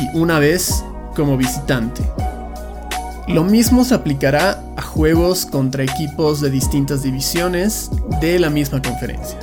y 0.00 0.16
una 0.16 0.38
vez 0.38 0.84
como 1.14 1.36
visitante. 1.36 2.02
Lo 3.28 3.44
mismo 3.44 3.84
se 3.84 3.94
aplicará 3.94 4.62
a 4.76 4.82
juegos 4.82 5.44
contra 5.44 5.82
equipos 5.82 6.40
de 6.40 6.50
distintas 6.50 7.02
divisiones 7.02 7.90
de 8.20 8.38
la 8.38 8.48
misma 8.48 8.80
conferencia. 8.80 9.38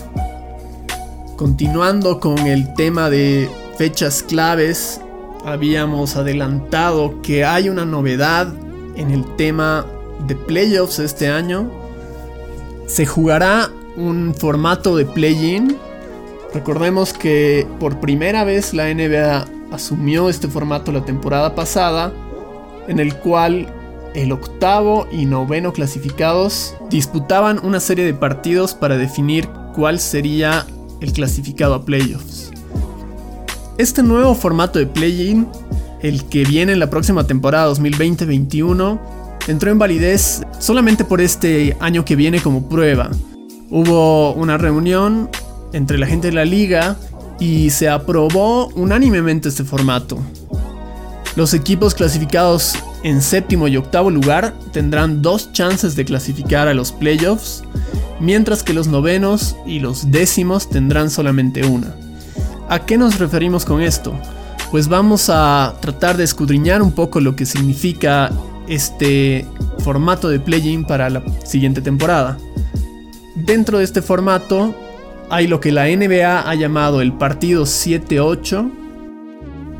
Continuando 1.35 2.19
con 2.19 2.39
el 2.39 2.73
tema 2.73 3.09
de 3.09 3.47
fechas 3.77 4.23
claves, 4.23 5.01
habíamos 5.45 6.15
adelantado 6.15 7.21
que 7.21 7.45
hay 7.45 7.69
una 7.69 7.85
novedad 7.85 8.51
en 8.95 9.11
el 9.11 9.23
tema 9.35 9.85
de 10.27 10.35
playoffs 10.35 10.97
este 10.97 11.27
año. 11.27 11.69
Se 12.87 13.05
jugará 13.05 13.69
un 13.97 14.33
formato 14.33 14.95
de 14.95 15.05
play-in. 15.05 15.77
Recordemos 16.53 17.13
que 17.13 17.67
por 17.79 17.99
primera 17.99 18.43
vez 18.43 18.73
la 18.73 18.91
NBA 18.91 19.45
asumió 19.71 20.29
este 20.29 20.47
formato 20.47 20.91
la 20.91 21.05
temporada 21.05 21.55
pasada 21.55 22.13
en 22.87 22.99
el 22.99 23.15
cual 23.15 23.67
el 24.13 24.31
octavo 24.31 25.07
y 25.11 25.25
noveno 25.25 25.73
clasificados 25.73 26.75
disputaban 26.89 27.59
una 27.63 27.79
serie 27.79 28.05
de 28.05 28.13
partidos 28.13 28.73
para 28.73 28.97
definir 28.97 29.49
cuál 29.75 29.99
sería 29.99 30.65
el 31.01 31.11
clasificado 31.11 31.73
a 31.73 31.83
playoffs. 31.83 32.51
Este 33.77 34.01
nuevo 34.03 34.33
formato 34.35 34.79
de 34.79 34.87
play-in, 34.87 35.47
el 36.01 36.23
que 36.25 36.45
viene 36.45 36.71
en 36.71 36.79
la 36.79 36.89
próxima 36.89 37.27
temporada 37.27 37.69
2020-21, 37.73 38.99
entró 39.47 39.71
en 39.71 39.79
validez 39.79 40.43
solamente 40.59 41.03
por 41.03 41.19
este 41.19 41.75
año 41.81 42.05
que 42.05 42.15
viene 42.15 42.39
como 42.39 42.69
prueba. 42.69 43.11
Hubo 43.69 44.31
una 44.33 44.57
reunión 44.57 45.29
entre 45.73 45.97
la 45.97 46.07
gente 46.07 46.27
de 46.27 46.33
la 46.33 46.45
liga 46.45 46.95
y 47.39 47.69
se 47.69 47.89
aprobó 47.89 48.67
unánimemente 48.69 49.49
este 49.49 49.63
formato. 49.63 50.17
Los 51.35 51.53
equipos 51.53 51.93
clasificados 51.93 52.75
en 53.03 53.21
séptimo 53.21 53.67
y 53.67 53.77
octavo 53.77 54.09
lugar 54.09 54.53
tendrán 54.71 55.21
dos 55.21 55.51
chances 55.51 55.95
de 55.95 56.05
clasificar 56.05 56.67
a 56.67 56.73
los 56.73 56.91
playoffs, 56.91 57.63
mientras 58.19 58.63
que 58.63 58.73
los 58.73 58.87
novenos 58.87 59.55
y 59.65 59.79
los 59.79 60.11
décimos 60.11 60.69
tendrán 60.69 61.09
solamente 61.09 61.65
una. 61.65 61.93
¿A 62.69 62.85
qué 62.85 62.97
nos 62.97 63.19
referimos 63.19 63.65
con 63.65 63.81
esto? 63.81 64.13
Pues 64.71 64.87
vamos 64.87 65.29
a 65.29 65.75
tratar 65.81 66.17
de 66.17 66.23
escudriñar 66.23 66.81
un 66.81 66.93
poco 66.93 67.19
lo 67.19 67.35
que 67.35 67.45
significa 67.45 68.31
este 68.67 69.45
formato 69.79 70.29
de 70.29 70.39
play-in 70.39 70.85
para 70.85 71.09
la 71.09 71.23
siguiente 71.43 71.81
temporada. 71.81 72.37
Dentro 73.35 73.77
de 73.77 73.83
este 73.83 74.01
formato 74.01 74.73
hay 75.29 75.47
lo 75.47 75.59
que 75.59 75.71
la 75.71 75.85
NBA 75.85 76.49
ha 76.49 76.55
llamado 76.55 77.01
el 77.01 77.13
partido 77.13 77.63
7-8 77.63 78.71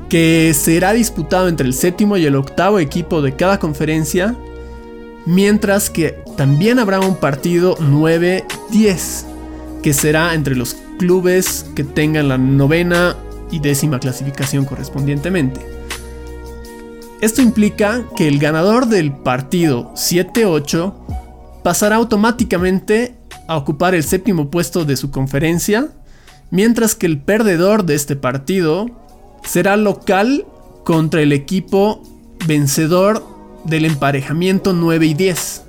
que 0.09 0.53
será 0.53 0.93
disputado 0.93 1.47
entre 1.47 1.67
el 1.67 1.73
séptimo 1.73 2.17
y 2.17 2.25
el 2.25 2.35
octavo 2.35 2.79
equipo 2.79 3.21
de 3.21 3.35
cada 3.35 3.59
conferencia, 3.59 4.35
mientras 5.25 5.89
que 5.89 6.19
también 6.37 6.79
habrá 6.79 6.99
un 6.99 7.15
partido 7.15 7.75
9-10, 7.77 9.25
que 9.81 9.93
será 9.93 10.33
entre 10.33 10.55
los 10.55 10.75
clubes 10.99 11.65
que 11.75 11.83
tengan 11.83 12.29
la 12.29 12.37
novena 12.37 13.15
y 13.51 13.59
décima 13.59 13.99
clasificación 13.99 14.65
correspondientemente. 14.65 15.61
Esto 17.21 17.41
implica 17.41 18.03
que 18.15 18.27
el 18.27 18.39
ganador 18.39 18.87
del 18.87 19.11
partido 19.11 19.91
7-8 19.95 20.93
pasará 21.63 21.95
automáticamente 21.95 23.15
a 23.47 23.57
ocupar 23.57 23.95
el 23.95 24.03
séptimo 24.03 24.49
puesto 24.49 24.85
de 24.85 24.97
su 24.97 25.11
conferencia, 25.11 25.89
mientras 26.51 26.95
que 26.95 27.05
el 27.05 27.19
perdedor 27.19 27.85
de 27.85 27.95
este 27.95 28.15
partido 28.15 28.89
será 29.43 29.77
local 29.77 30.45
contra 30.83 31.21
el 31.21 31.31
equipo 31.31 32.01
vencedor 32.47 33.25
del 33.65 33.85
emparejamiento 33.85 34.73
9 34.73 35.05
y 35.07 35.13
10. 35.13 35.63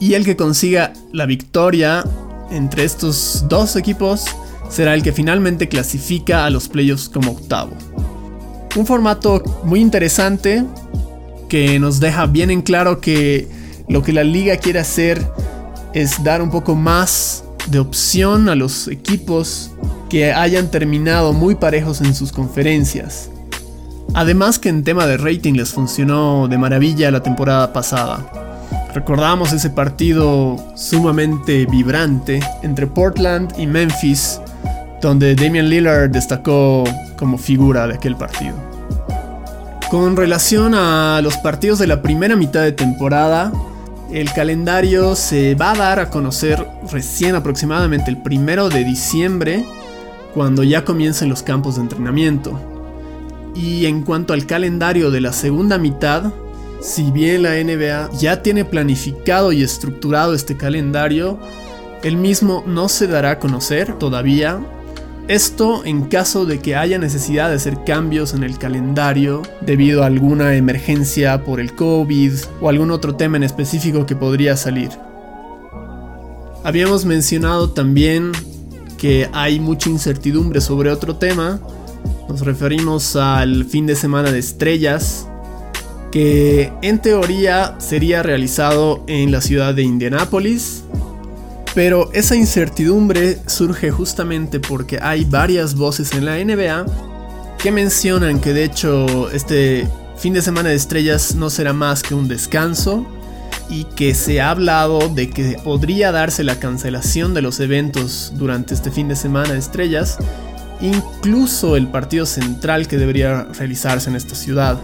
Y 0.00 0.14
el 0.14 0.24
que 0.24 0.36
consiga 0.36 0.92
la 1.12 1.26
victoria 1.26 2.04
entre 2.50 2.84
estos 2.84 3.44
dos 3.48 3.76
equipos 3.76 4.24
será 4.68 4.94
el 4.94 5.02
que 5.02 5.12
finalmente 5.12 5.68
clasifica 5.68 6.44
a 6.44 6.50
los 6.50 6.68
playoffs 6.68 7.08
como 7.08 7.32
octavo. 7.32 7.72
Un 8.74 8.86
formato 8.86 9.42
muy 9.64 9.80
interesante 9.80 10.64
que 11.48 11.78
nos 11.78 12.00
deja 12.00 12.26
bien 12.26 12.50
en 12.50 12.62
claro 12.62 13.00
que 13.00 13.48
lo 13.88 14.02
que 14.02 14.12
la 14.12 14.24
liga 14.24 14.56
quiere 14.56 14.78
hacer 14.78 15.22
es 15.94 16.22
dar 16.24 16.42
un 16.42 16.50
poco 16.50 16.74
más 16.74 17.44
de 17.68 17.78
opción 17.78 18.48
a 18.48 18.54
los 18.54 18.88
equipos 18.88 19.70
que 20.08 20.32
hayan 20.32 20.70
terminado 20.70 21.32
muy 21.32 21.54
parejos 21.54 22.00
en 22.00 22.14
sus 22.14 22.32
conferencias. 22.32 23.30
Además 24.14 24.58
que 24.58 24.68
en 24.68 24.84
tema 24.84 25.06
de 25.06 25.16
rating 25.16 25.54
les 25.54 25.70
funcionó 25.70 26.48
de 26.48 26.58
maravilla 26.58 27.10
la 27.10 27.22
temporada 27.22 27.72
pasada. 27.72 28.26
Recordamos 28.94 29.52
ese 29.52 29.70
partido 29.70 30.56
sumamente 30.76 31.64
vibrante 31.64 32.40
entre 32.62 32.86
Portland 32.86 33.54
y 33.58 33.66
Memphis, 33.66 34.38
donde 35.00 35.34
Damian 35.34 35.70
Lillard 35.70 36.10
destacó 36.10 36.84
como 37.16 37.38
figura 37.38 37.86
de 37.86 37.94
aquel 37.94 38.16
partido. 38.16 38.54
Con 39.90 40.16
relación 40.16 40.74
a 40.74 41.20
los 41.22 41.38
partidos 41.38 41.78
de 41.78 41.86
la 41.86 42.02
primera 42.02 42.36
mitad 42.36 42.62
de 42.62 42.72
temporada, 42.72 43.50
el 44.12 44.32
calendario 44.32 45.16
se 45.16 45.54
va 45.54 45.72
a 45.72 45.76
dar 45.76 45.98
a 45.98 46.10
conocer 46.10 46.66
recién 46.90 47.34
aproximadamente 47.34 48.10
el 48.10 48.18
primero 48.18 48.68
de 48.68 48.84
diciembre, 48.84 49.64
cuando 50.34 50.62
ya 50.62 50.84
comiencen 50.84 51.30
los 51.30 51.42
campos 51.42 51.76
de 51.76 51.82
entrenamiento. 51.82 52.60
Y 53.54 53.86
en 53.86 54.02
cuanto 54.02 54.34
al 54.34 54.46
calendario 54.46 55.10
de 55.10 55.20
la 55.22 55.32
segunda 55.32 55.78
mitad, 55.78 56.32
si 56.80 57.10
bien 57.10 57.42
la 57.42 57.54
NBA 57.54 58.10
ya 58.18 58.42
tiene 58.42 58.64
planificado 58.64 59.52
y 59.52 59.62
estructurado 59.62 60.34
este 60.34 60.56
calendario, 60.56 61.38
el 62.02 62.16
mismo 62.16 62.64
no 62.66 62.88
se 62.88 63.06
dará 63.06 63.32
a 63.32 63.38
conocer 63.38 63.98
todavía 63.98 64.60
esto 65.28 65.84
en 65.84 66.02
caso 66.02 66.46
de 66.46 66.58
que 66.58 66.76
haya 66.76 66.98
necesidad 66.98 67.48
de 67.48 67.56
hacer 67.56 67.84
cambios 67.84 68.34
en 68.34 68.42
el 68.42 68.58
calendario 68.58 69.42
debido 69.60 70.02
a 70.02 70.06
alguna 70.06 70.54
emergencia 70.56 71.44
por 71.44 71.60
el 71.60 71.74
COVID 71.74 72.32
o 72.60 72.68
algún 72.68 72.90
otro 72.90 73.14
tema 73.14 73.36
en 73.36 73.44
específico 73.44 74.04
que 74.04 74.16
podría 74.16 74.56
salir. 74.56 74.90
Habíamos 76.64 77.04
mencionado 77.04 77.70
también 77.70 78.32
que 78.98 79.28
hay 79.32 79.58
mucha 79.58 79.90
incertidumbre 79.90 80.60
sobre 80.60 80.90
otro 80.90 81.16
tema. 81.16 81.60
Nos 82.28 82.42
referimos 82.42 83.16
al 83.16 83.64
fin 83.64 83.84
de 83.86 83.96
semana 83.96 84.30
de 84.30 84.38
estrellas, 84.38 85.26
que 86.12 86.72
en 86.82 87.00
teoría 87.00 87.74
sería 87.78 88.22
realizado 88.22 89.02
en 89.08 89.32
la 89.32 89.40
ciudad 89.40 89.74
de 89.74 89.82
Indianápolis, 89.82 90.81
pero 91.74 92.10
esa 92.12 92.36
incertidumbre 92.36 93.38
surge 93.46 93.90
justamente 93.90 94.60
porque 94.60 94.98
hay 95.00 95.24
varias 95.24 95.74
voces 95.74 96.12
en 96.12 96.24
la 96.24 96.36
NBA 96.36 96.86
que 97.58 97.70
mencionan 97.70 98.40
que 98.40 98.52
de 98.52 98.64
hecho 98.64 99.30
este 99.30 99.88
fin 100.16 100.34
de 100.34 100.42
semana 100.42 100.68
de 100.68 100.74
estrellas 100.74 101.34
no 101.34 101.48
será 101.50 101.72
más 101.72 102.02
que 102.02 102.14
un 102.14 102.28
descanso 102.28 103.06
y 103.70 103.84
que 103.84 104.14
se 104.14 104.40
ha 104.40 104.50
hablado 104.50 105.08
de 105.08 105.30
que 105.30 105.56
podría 105.64 106.12
darse 106.12 106.44
la 106.44 106.58
cancelación 106.58 107.32
de 107.32 107.42
los 107.42 107.58
eventos 107.60 108.32
durante 108.36 108.74
este 108.74 108.90
fin 108.90 109.08
de 109.08 109.16
semana 109.16 109.54
de 109.54 109.58
estrellas, 109.58 110.18
incluso 110.80 111.76
el 111.76 111.88
partido 111.88 112.26
central 112.26 112.86
que 112.86 112.98
debería 112.98 113.44
realizarse 113.44 114.10
en 114.10 114.16
esta 114.16 114.34
ciudad. 114.34 114.78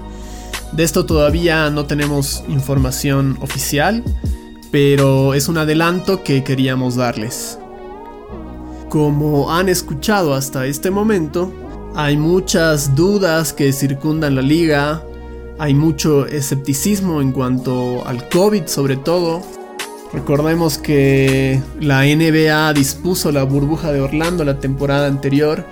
De 0.72 0.84
esto 0.84 1.04
todavía 1.04 1.68
no 1.70 1.84
tenemos 1.86 2.44
información 2.48 3.36
oficial, 3.40 4.02
pero 4.70 5.34
es 5.34 5.48
un 5.48 5.58
adelanto 5.58 6.22
que 6.22 6.44
queríamos 6.44 6.96
darles. 6.96 7.58
Como 8.88 9.52
han 9.52 9.68
escuchado 9.68 10.34
hasta 10.34 10.66
este 10.66 10.90
momento, 10.90 11.52
hay 11.94 12.16
muchas 12.16 12.94
dudas 12.94 13.52
que 13.52 13.72
circundan 13.72 14.34
la 14.34 14.42
liga, 14.42 15.02
hay 15.58 15.74
mucho 15.74 16.26
escepticismo 16.26 17.20
en 17.20 17.32
cuanto 17.32 18.06
al 18.06 18.28
COVID 18.28 18.66
sobre 18.66 18.96
todo. 18.96 19.42
Recordemos 20.12 20.78
que 20.78 21.60
la 21.80 22.04
NBA 22.04 22.72
dispuso 22.72 23.30
la 23.30 23.42
burbuja 23.42 23.92
de 23.92 24.00
Orlando 24.00 24.44
la 24.44 24.58
temporada 24.58 25.06
anterior, 25.06 25.66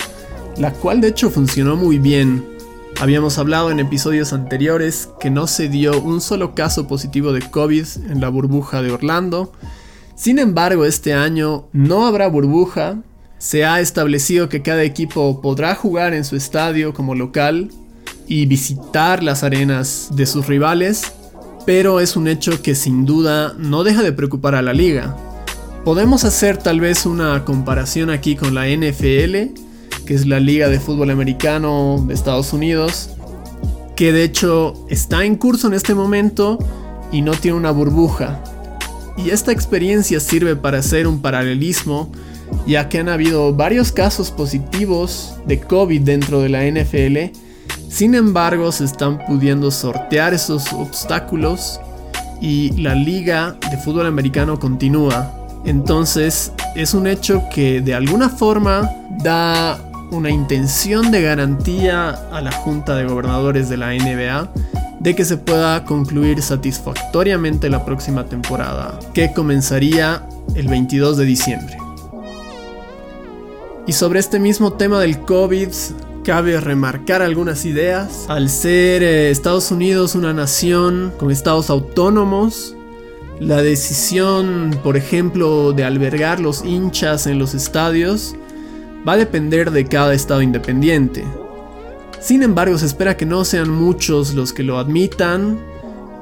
la 0.58 0.72
cual 0.72 1.00
de 1.00 1.08
hecho 1.08 1.30
funcionó 1.30 1.76
muy 1.76 1.98
bien. 1.98 2.55
Habíamos 2.98 3.36
hablado 3.36 3.70
en 3.70 3.78
episodios 3.78 4.32
anteriores 4.32 5.10
que 5.20 5.28
no 5.28 5.46
se 5.46 5.68
dio 5.68 6.00
un 6.00 6.22
solo 6.22 6.54
caso 6.54 6.88
positivo 6.88 7.32
de 7.32 7.42
COVID 7.42 7.86
en 8.08 8.22
la 8.22 8.30
burbuja 8.30 8.80
de 8.80 8.90
Orlando. 8.90 9.52
Sin 10.14 10.38
embargo, 10.38 10.86
este 10.86 11.12
año 11.12 11.68
no 11.74 12.06
habrá 12.06 12.26
burbuja. 12.28 13.02
Se 13.36 13.66
ha 13.66 13.80
establecido 13.80 14.48
que 14.48 14.62
cada 14.62 14.82
equipo 14.82 15.42
podrá 15.42 15.74
jugar 15.74 16.14
en 16.14 16.24
su 16.24 16.36
estadio 16.36 16.94
como 16.94 17.14
local 17.14 17.70
y 18.26 18.46
visitar 18.46 19.22
las 19.22 19.42
arenas 19.42 20.08
de 20.12 20.24
sus 20.24 20.46
rivales, 20.46 21.12
pero 21.66 22.00
es 22.00 22.16
un 22.16 22.28
hecho 22.28 22.62
que 22.62 22.74
sin 22.74 23.04
duda 23.04 23.54
no 23.58 23.84
deja 23.84 24.02
de 24.02 24.12
preocupar 24.12 24.54
a 24.54 24.62
la 24.62 24.72
liga. 24.72 25.14
Podemos 25.84 26.24
hacer 26.24 26.56
tal 26.56 26.80
vez 26.80 27.04
una 27.04 27.44
comparación 27.44 28.08
aquí 28.08 28.36
con 28.36 28.54
la 28.54 28.66
NFL, 28.66 29.65
que 30.06 30.14
es 30.14 30.26
la 30.26 30.40
Liga 30.40 30.68
de 30.68 30.80
Fútbol 30.80 31.10
Americano 31.10 32.02
de 32.06 32.14
Estados 32.14 32.52
Unidos, 32.52 33.10
que 33.96 34.12
de 34.12 34.24
hecho 34.24 34.74
está 34.88 35.24
en 35.24 35.36
curso 35.36 35.66
en 35.66 35.74
este 35.74 35.94
momento 35.94 36.58
y 37.12 37.22
no 37.22 37.32
tiene 37.32 37.56
una 37.56 37.72
burbuja. 37.72 38.42
Y 39.16 39.30
esta 39.30 39.52
experiencia 39.52 40.20
sirve 40.20 40.56
para 40.56 40.78
hacer 40.78 41.06
un 41.06 41.20
paralelismo, 41.20 42.10
ya 42.66 42.88
que 42.88 42.98
han 42.98 43.08
habido 43.08 43.52
varios 43.54 43.90
casos 43.90 44.30
positivos 44.30 45.34
de 45.46 45.60
COVID 45.60 46.02
dentro 46.02 46.40
de 46.40 46.48
la 46.48 46.64
NFL, 46.64 47.36
sin 47.88 48.14
embargo 48.14 48.70
se 48.72 48.84
están 48.84 49.18
pudiendo 49.26 49.70
sortear 49.70 50.34
esos 50.34 50.72
obstáculos 50.72 51.80
y 52.40 52.70
la 52.80 52.94
liga 52.94 53.56
de 53.70 53.78
fútbol 53.78 54.06
americano 54.06 54.58
continúa. 54.58 55.32
Entonces 55.64 56.52
es 56.74 56.94
un 56.94 57.06
hecho 57.06 57.42
que 57.52 57.80
de 57.80 57.94
alguna 57.94 58.28
forma 58.28 58.90
da 59.22 59.80
una 60.10 60.30
intención 60.30 61.10
de 61.10 61.22
garantía 61.22 62.10
a 62.32 62.40
la 62.40 62.52
Junta 62.52 62.94
de 62.96 63.04
Gobernadores 63.04 63.68
de 63.68 63.76
la 63.76 63.92
NBA 63.92 64.52
de 65.00 65.14
que 65.14 65.24
se 65.24 65.36
pueda 65.36 65.84
concluir 65.84 66.42
satisfactoriamente 66.42 67.68
la 67.70 67.84
próxima 67.84 68.26
temporada, 68.26 68.98
que 69.14 69.32
comenzaría 69.32 70.26
el 70.54 70.68
22 70.68 71.16
de 71.16 71.24
diciembre. 71.24 71.78
Y 73.86 73.92
sobre 73.92 74.18
este 74.18 74.40
mismo 74.40 74.72
tema 74.72 74.98
del 74.98 75.20
COVID, 75.20 75.68
cabe 76.24 76.60
remarcar 76.60 77.22
algunas 77.22 77.64
ideas. 77.64 78.26
Al 78.28 78.50
ser 78.50 79.04
eh, 79.04 79.30
Estados 79.30 79.70
Unidos 79.70 80.16
una 80.16 80.32
nación 80.32 81.12
con 81.18 81.30
estados 81.30 81.70
autónomos, 81.70 82.74
la 83.38 83.62
decisión, 83.62 84.76
por 84.82 84.96
ejemplo, 84.96 85.72
de 85.72 85.84
albergar 85.84 86.40
los 86.40 86.64
hinchas 86.64 87.28
en 87.28 87.38
los 87.38 87.54
estadios 87.54 88.34
va 89.06 89.12
a 89.12 89.16
depender 89.16 89.70
de 89.70 89.84
cada 89.84 90.14
estado 90.14 90.42
independiente. 90.42 91.24
Sin 92.20 92.42
embargo, 92.42 92.76
se 92.78 92.86
espera 92.86 93.16
que 93.16 93.26
no 93.26 93.44
sean 93.44 93.70
muchos 93.70 94.34
los 94.34 94.52
que 94.52 94.62
lo 94.62 94.78
admitan, 94.78 95.58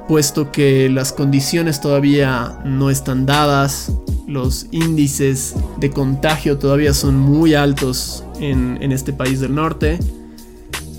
puesto 0.09 0.53
que 0.53 0.91
las 0.91 1.13
condiciones 1.13 1.81
todavía 1.81 2.59
no 2.65 2.91
están 2.91 3.25
dadas, 3.25 3.93
los 4.27 4.67
índices 4.71 5.55
de 5.79 5.91
contagio 5.91 6.59
todavía 6.59 6.93
son 6.93 7.17
muy 7.17 7.55
altos 7.55 8.25
en, 8.41 8.93
este 8.93 9.13
país 9.13 9.41
del 9.41 9.55
norte. 9.55 9.99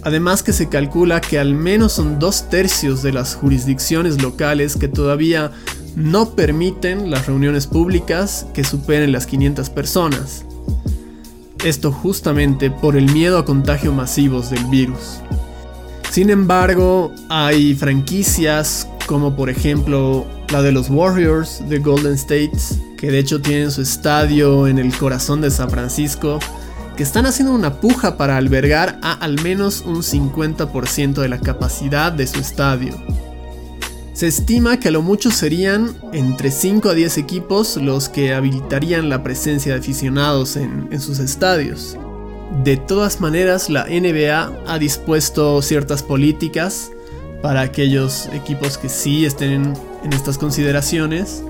Además 0.04 0.44
que 0.44 0.54
se 0.54 0.70
calcula 0.70 1.20
que 1.22 1.40
al 1.40 1.54
menos 1.56 1.94
son 1.94 2.20
dos 2.20 2.50
tercios 2.50 3.02
de 3.02 3.12
las 3.12 3.36
jurisdicciones 3.36 4.22
locales 4.22 4.76
que 4.76 4.88
todavía 4.88 5.52
no 5.96 6.32
permiten 6.32 7.10
las 7.10 7.26
reuniones 7.26 7.68
públicas 7.68 8.46
que 8.54 8.64
superen 8.64 9.12
las 9.12 9.26
500 9.26 9.70
personas. 9.72 10.46
Esto 11.66 11.92
justamente 11.92 12.70
por 12.70 12.96
el 12.96 13.12
miedo 13.12 13.40
a 13.40 13.44
contagios 13.44 13.92
masivos 13.92 14.52
del 14.52 14.64
virus. 14.66 15.20
Sin 16.12 16.30
embargo, 16.30 17.12
hay 17.28 17.74
franquicias 17.74 18.88
como 19.08 19.36
por 19.36 19.50
ejemplo 19.50 20.28
la 20.52 20.62
de 20.62 20.72
los 20.72 20.92
Warriors 20.92 21.68
de 21.68 21.80
Golden 21.80 22.14
State, 22.14 22.52
que 22.98 23.10
de 23.10 23.18
hecho 23.18 23.42
tienen 23.42 23.72
su 23.72 23.82
estadio 23.82 24.68
en 24.68 24.78
el 24.78 24.96
corazón 24.96 25.42
de 25.42 25.50
San 25.50 25.72
Francisco, 25.72 26.38
que 26.96 27.02
están 27.02 27.26
haciendo 27.26 27.56
una 27.56 27.82
puja 27.82 28.16
para 28.16 28.38
albergar 28.38 29.00
a 29.02 29.14
al 29.14 29.42
menos 29.42 29.82
un 29.88 30.04
50% 30.04 31.16
de 31.16 31.30
la 31.30 31.40
capacidad 31.40 32.12
de 32.12 32.28
su 32.28 32.40
estadio. 32.40 32.96
Se 34.16 34.28
estima 34.28 34.80
que 34.80 34.88
a 34.88 34.92
lo 34.92 35.02
mucho 35.02 35.30
serían 35.30 35.94
entre 36.14 36.50
5 36.50 36.88
a 36.88 36.94
10 36.94 37.18
equipos 37.18 37.76
los 37.76 38.08
que 38.08 38.34
habilitarían 38.34 39.10
la 39.10 39.24
presencia 39.24 39.74
de 39.74 39.80
aficionados 39.80 40.56
en, 40.56 41.02
sus 41.02 41.20
estadios. 41.20 41.98
De 42.64 42.78
todas 42.78 43.20
maneras, 43.20 43.70
la 43.70 43.88
NBA 43.88 44.54
ha 44.68 44.80
dispuesto 44.80 45.62
ciertas 45.62 46.02
políticas 46.02 46.94
para 47.42 47.60
aquellos 47.60 48.30
equipos 48.32 48.78
que 48.78 48.88
sí 48.88 49.26
estén 49.26 49.74
en 50.06 50.14
estas 50.14 50.38
consideraciones. 50.38 51.44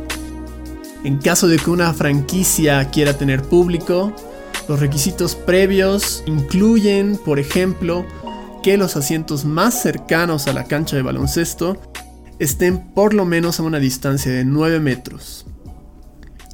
En 1.03 1.19
caso 1.19 1.47
de 1.47 1.57
que 1.57 1.69
una 1.69 1.93
franquicia 1.93 2.89
quiera 2.89 3.15
tener 3.15 3.43
público, 3.43 4.11
los 4.67 4.79
requisitos 4.79 5.35
previos 5.35 6.23
incluyen, 6.25 7.19
por 7.23 7.37
ejemplo, 7.37 8.07
que 8.63 8.75
los 8.75 8.95
asientos 8.95 9.45
más 9.45 9.79
cercanos 9.83 10.47
a 10.47 10.53
la 10.53 10.63
cancha 10.63 10.95
de 10.95 11.03
baloncesto 11.03 11.77
estén 12.39 12.93
por 12.93 13.13
lo 13.13 13.25
menos 13.25 13.59
a 13.59 13.63
una 13.63 13.79
distancia 13.79 14.31
de 14.31 14.45
9 14.45 14.79
metros. 14.79 15.45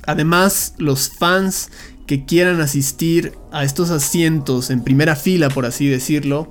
Además, 0.05 0.73
los 0.77 1.09
fans 1.09 1.69
que 2.07 2.25
quieran 2.25 2.59
asistir 2.61 3.33
a 3.51 3.63
estos 3.63 3.89
asientos 3.89 4.69
en 4.69 4.83
primera 4.83 5.15
fila, 5.15 5.49
por 5.49 5.65
así 5.65 5.87
decirlo, 5.87 6.49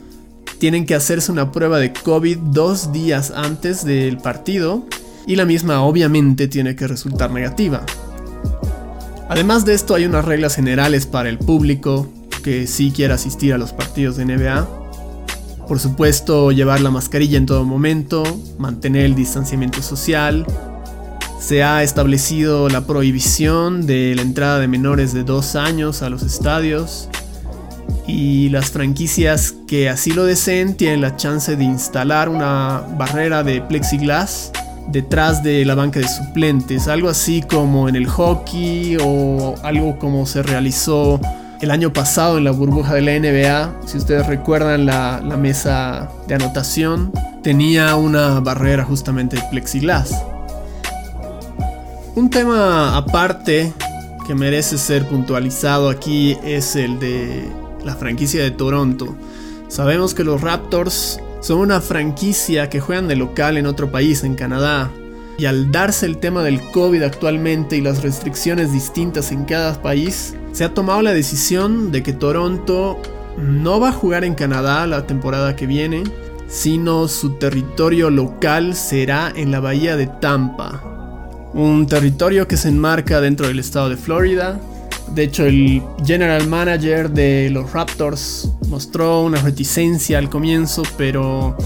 tienen 0.58 0.86
que 0.86 0.94
hacerse 0.94 1.32
una 1.32 1.52
prueba 1.52 1.78
de 1.78 1.92
COVID 1.92 2.38
dos 2.38 2.92
días 2.92 3.32
antes 3.34 3.84
del 3.84 4.18
partido 4.18 4.86
y 5.26 5.36
la 5.36 5.44
misma 5.44 5.82
obviamente 5.82 6.48
tiene 6.48 6.76
que 6.76 6.86
resultar 6.86 7.30
negativa. 7.30 7.84
Además 9.28 9.64
de 9.64 9.74
esto 9.74 9.94
hay 9.94 10.06
unas 10.06 10.24
reglas 10.24 10.56
generales 10.56 11.06
para 11.06 11.28
el 11.28 11.38
público 11.38 12.12
que 12.42 12.66
sí 12.66 12.90
quiera 12.90 13.14
asistir 13.14 13.54
a 13.54 13.58
los 13.58 13.72
partidos 13.72 14.16
de 14.16 14.24
NBA. 14.24 14.79
Por 15.70 15.78
supuesto, 15.78 16.50
llevar 16.50 16.80
la 16.80 16.90
mascarilla 16.90 17.38
en 17.38 17.46
todo 17.46 17.64
momento, 17.64 18.24
mantener 18.58 19.04
el 19.04 19.14
distanciamiento 19.14 19.82
social. 19.82 20.44
Se 21.38 21.62
ha 21.62 21.84
establecido 21.84 22.68
la 22.68 22.88
prohibición 22.88 23.86
de 23.86 24.14
la 24.16 24.22
entrada 24.22 24.58
de 24.58 24.66
menores 24.66 25.14
de 25.14 25.22
2 25.22 25.54
años 25.54 26.02
a 26.02 26.10
los 26.10 26.24
estadios. 26.24 27.08
Y 28.08 28.48
las 28.48 28.72
franquicias 28.72 29.54
que 29.68 29.88
así 29.88 30.10
lo 30.10 30.24
deseen 30.24 30.76
tienen 30.76 31.02
la 31.02 31.14
chance 31.14 31.54
de 31.54 31.62
instalar 31.62 32.28
una 32.28 32.82
barrera 32.98 33.44
de 33.44 33.62
plexiglas 33.62 34.50
detrás 34.88 35.44
de 35.44 35.64
la 35.64 35.76
banca 35.76 36.00
de 36.00 36.08
suplentes, 36.08 36.88
algo 36.88 37.08
así 37.08 37.42
como 37.42 37.88
en 37.88 37.94
el 37.94 38.08
hockey 38.08 38.96
o 39.00 39.54
algo 39.62 40.00
como 40.00 40.26
se 40.26 40.42
realizó 40.42 41.20
el 41.60 41.70
año 41.70 41.92
pasado 41.92 42.38
en 42.38 42.44
la 42.44 42.50
burbuja 42.52 42.94
de 42.94 43.02
la 43.02 43.18
NBA. 43.18 43.86
Si 43.86 43.98
ustedes 43.98 44.26
recuerdan 44.26 44.86
la, 44.86 45.20
mesa 45.38 46.10
de 46.26 46.34
anotación, 46.34 47.12
tenía 47.42 47.96
una 47.96 48.40
barrera 48.40 48.84
justamente 48.84 49.36
de 49.36 49.42
plexiglas. 49.50 50.22
Un 52.14 52.30
tema 52.30 52.96
aparte 52.96 53.72
que 54.26 54.34
merece 54.34 54.78
ser 54.78 55.06
puntualizado 55.06 55.90
aquí 55.90 56.36
es 56.42 56.76
el 56.76 56.98
de 56.98 57.48
la 57.84 57.94
franquicia 57.94 58.42
de 58.42 58.50
Toronto. 58.50 59.14
Sabemos 59.68 60.14
que 60.14 60.24
los 60.24 60.40
Raptors 60.40 61.20
son 61.40 61.58
una 61.58 61.80
franquicia 61.80 62.68
que 62.68 62.80
juegan 62.80 63.06
de 63.06 63.16
local 63.16 63.56
en 63.56 63.66
otro 63.66 63.90
país, 63.90 64.24
en 64.24 64.34
Canadá. 64.34 64.90
Y 65.38 65.46
al 65.46 65.70
darse 65.70 66.04
el 66.04 66.18
tema 66.18 66.42
del 66.42 66.60
COVID 66.72 67.02
actualmente 67.02 67.76
y 67.76 67.80
las 67.80 68.02
restricciones 68.02 68.72
distintas 68.72 69.32
en 69.32 69.44
cada 69.44 69.80
país, 69.80 70.34
se 70.52 70.64
ha 70.64 70.74
tomado 70.74 71.02
la 71.02 71.12
decisión 71.12 71.92
de 71.92 72.02
que 72.02 72.12
Toronto 72.12 73.00
no 73.38 73.80
va 73.80 73.90
a 73.90 73.92
jugar 73.92 74.24
en 74.24 74.34
Canadá 74.34 74.86
la 74.86 75.06
temporada 75.06 75.56
que 75.56 75.66
viene, 75.66 76.04
sino 76.48 77.08
su 77.08 77.34
territorio 77.34 78.10
local 78.10 78.74
será 78.74 79.32
en 79.34 79.50
la 79.50 79.60
bahía 79.60 79.96
de 79.96 80.06
Tampa. 80.06 80.82
Un 81.54 81.86
territorio 81.86 82.46
que 82.46 82.56
se 82.56 82.68
enmarca 82.68 83.20
dentro 83.20 83.46
del 83.48 83.58
estado 83.58 83.88
de 83.88 83.96
Florida. 83.96 84.60
De 85.14 85.24
hecho, 85.24 85.44
el 85.44 85.82
general 86.04 86.46
manager 86.48 87.10
de 87.10 87.50
los 87.50 87.72
Raptors 87.72 88.52
mostró 88.68 89.22
una 89.22 89.40
reticencia 89.40 90.18
al 90.18 90.28
comienzo, 90.28 90.82
pero 90.96 91.56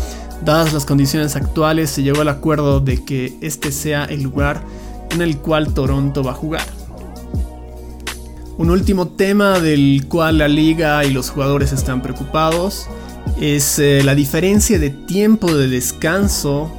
dadas 0.43 0.73
las 0.73 0.85
condiciones 0.85 1.37
actuales 1.37 1.91
se 1.91 2.03
llegó 2.03 2.21
al 2.21 2.29
acuerdo 2.29 2.81
de 2.81 3.05
que 3.05 3.37
este 3.41 3.73
sea 3.73 4.05
el 4.05 4.23
lugar 4.23 4.63
en 5.11 5.23
el 5.23 5.39
cual 5.39 5.73
Toronto 5.75 6.23
va 6.23 6.33
a 6.33 6.35
jugar. 6.35 6.84
Un 8.57 8.71
último 8.71 9.09
tema 9.09 9.59
del 9.59 10.07
cual 10.09 10.39
la 10.39 10.47
liga 10.47 11.05
y 11.05 11.11
los 11.11 11.31
jugadores 11.31 11.73
están 11.73 12.03
preocupados 12.03 12.87
es 13.41 13.81
eh, 13.81 14.03
la 14.05 14.15
diferencia 14.15 14.79
de 14.79 14.91
tiempo 14.91 15.53
de 15.53 15.67
descanso 15.67 16.71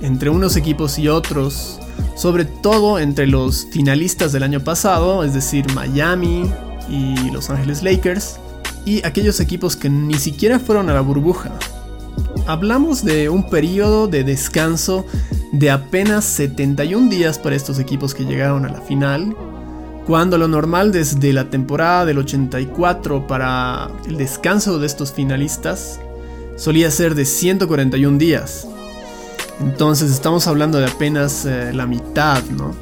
entre 0.00 0.30
unos 0.30 0.54
equipos 0.56 0.96
y 0.96 1.08
otros, 1.08 1.80
sobre 2.14 2.44
todo 2.44 3.00
entre 3.00 3.26
los 3.26 3.66
finalistas 3.72 4.30
del 4.30 4.44
año 4.44 4.60
pasado, 4.60 5.24
es 5.24 5.34
decir, 5.34 5.66
Miami 5.74 6.48
y 6.88 7.30
Los 7.32 7.50
Ángeles 7.50 7.82
Lakers, 7.82 8.38
y 8.84 9.04
aquellos 9.04 9.40
equipos 9.40 9.74
que 9.74 9.90
ni 9.90 10.14
siquiera 10.14 10.60
fueron 10.60 10.88
a 10.88 10.94
la 10.94 11.00
burbuja. 11.00 11.50
Hablamos 12.46 13.04
de 13.04 13.28
un 13.28 13.50
periodo 13.50 14.06
de 14.06 14.22
descanso 14.22 15.04
de 15.50 15.72
apenas 15.72 16.24
71 16.26 17.10
días 17.10 17.40
para 17.40 17.56
estos 17.56 17.80
equipos 17.80 18.14
que 18.14 18.24
llegaron 18.24 18.66
a 18.66 18.68
la 18.68 18.80
final, 18.82 19.34
cuando 20.06 20.38
lo 20.38 20.48
normal 20.48 20.92
desde 20.92 21.32
la 21.32 21.50
temporada 21.50 22.04
del 22.04 22.18
84 22.18 23.26
para 23.26 23.90
el 24.06 24.16
descanso 24.16 24.78
de 24.78 24.86
estos 24.86 25.12
finalistas 25.12 26.00
solía 26.56 26.90
ser 26.90 27.14
de 27.14 27.24
141 27.24 28.18
días. 28.18 28.66
Entonces 29.60 30.10
estamos 30.10 30.46
hablando 30.46 30.78
de 30.78 30.86
apenas 30.86 31.46
eh, 31.46 31.72
la 31.72 31.86
mitad, 31.86 32.42
¿no? 32.44 32.74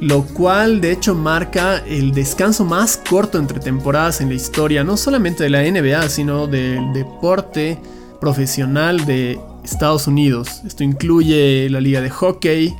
lo 0.00 0.24
cual 0.24 0.80
de 0.80 0.92
hecho 0.92 1.14
marca 1.14 1.78
el 1.86 2.12
descanso 2.12 2.64
más 2.64 2.96
corto 2.96 3.38
entre 3.38 3.60
temporadas 3.60 4.20
en 4.20 4.28
la 4.28 4.34
historia, 4.34 4.82
no 4.82 4.96
solamente 4.96 5.44
de 5.44 5.50
la 5.50 5.62
NBA, 5.62 6.08
sino 6.08 6.46
del 6.46 6.92
deporte 6.94 7.78
profesional 8.18 9.04
de 9.04 9.38
Estados 9.62 10.06
Unidos. 10.06 10.62
Esto 10.66 10.84
incluye 10.84 11.68
la 11.68 11.80
liga 11.80 12.00
de 12.00 12.08
hockey, 12.08 12.74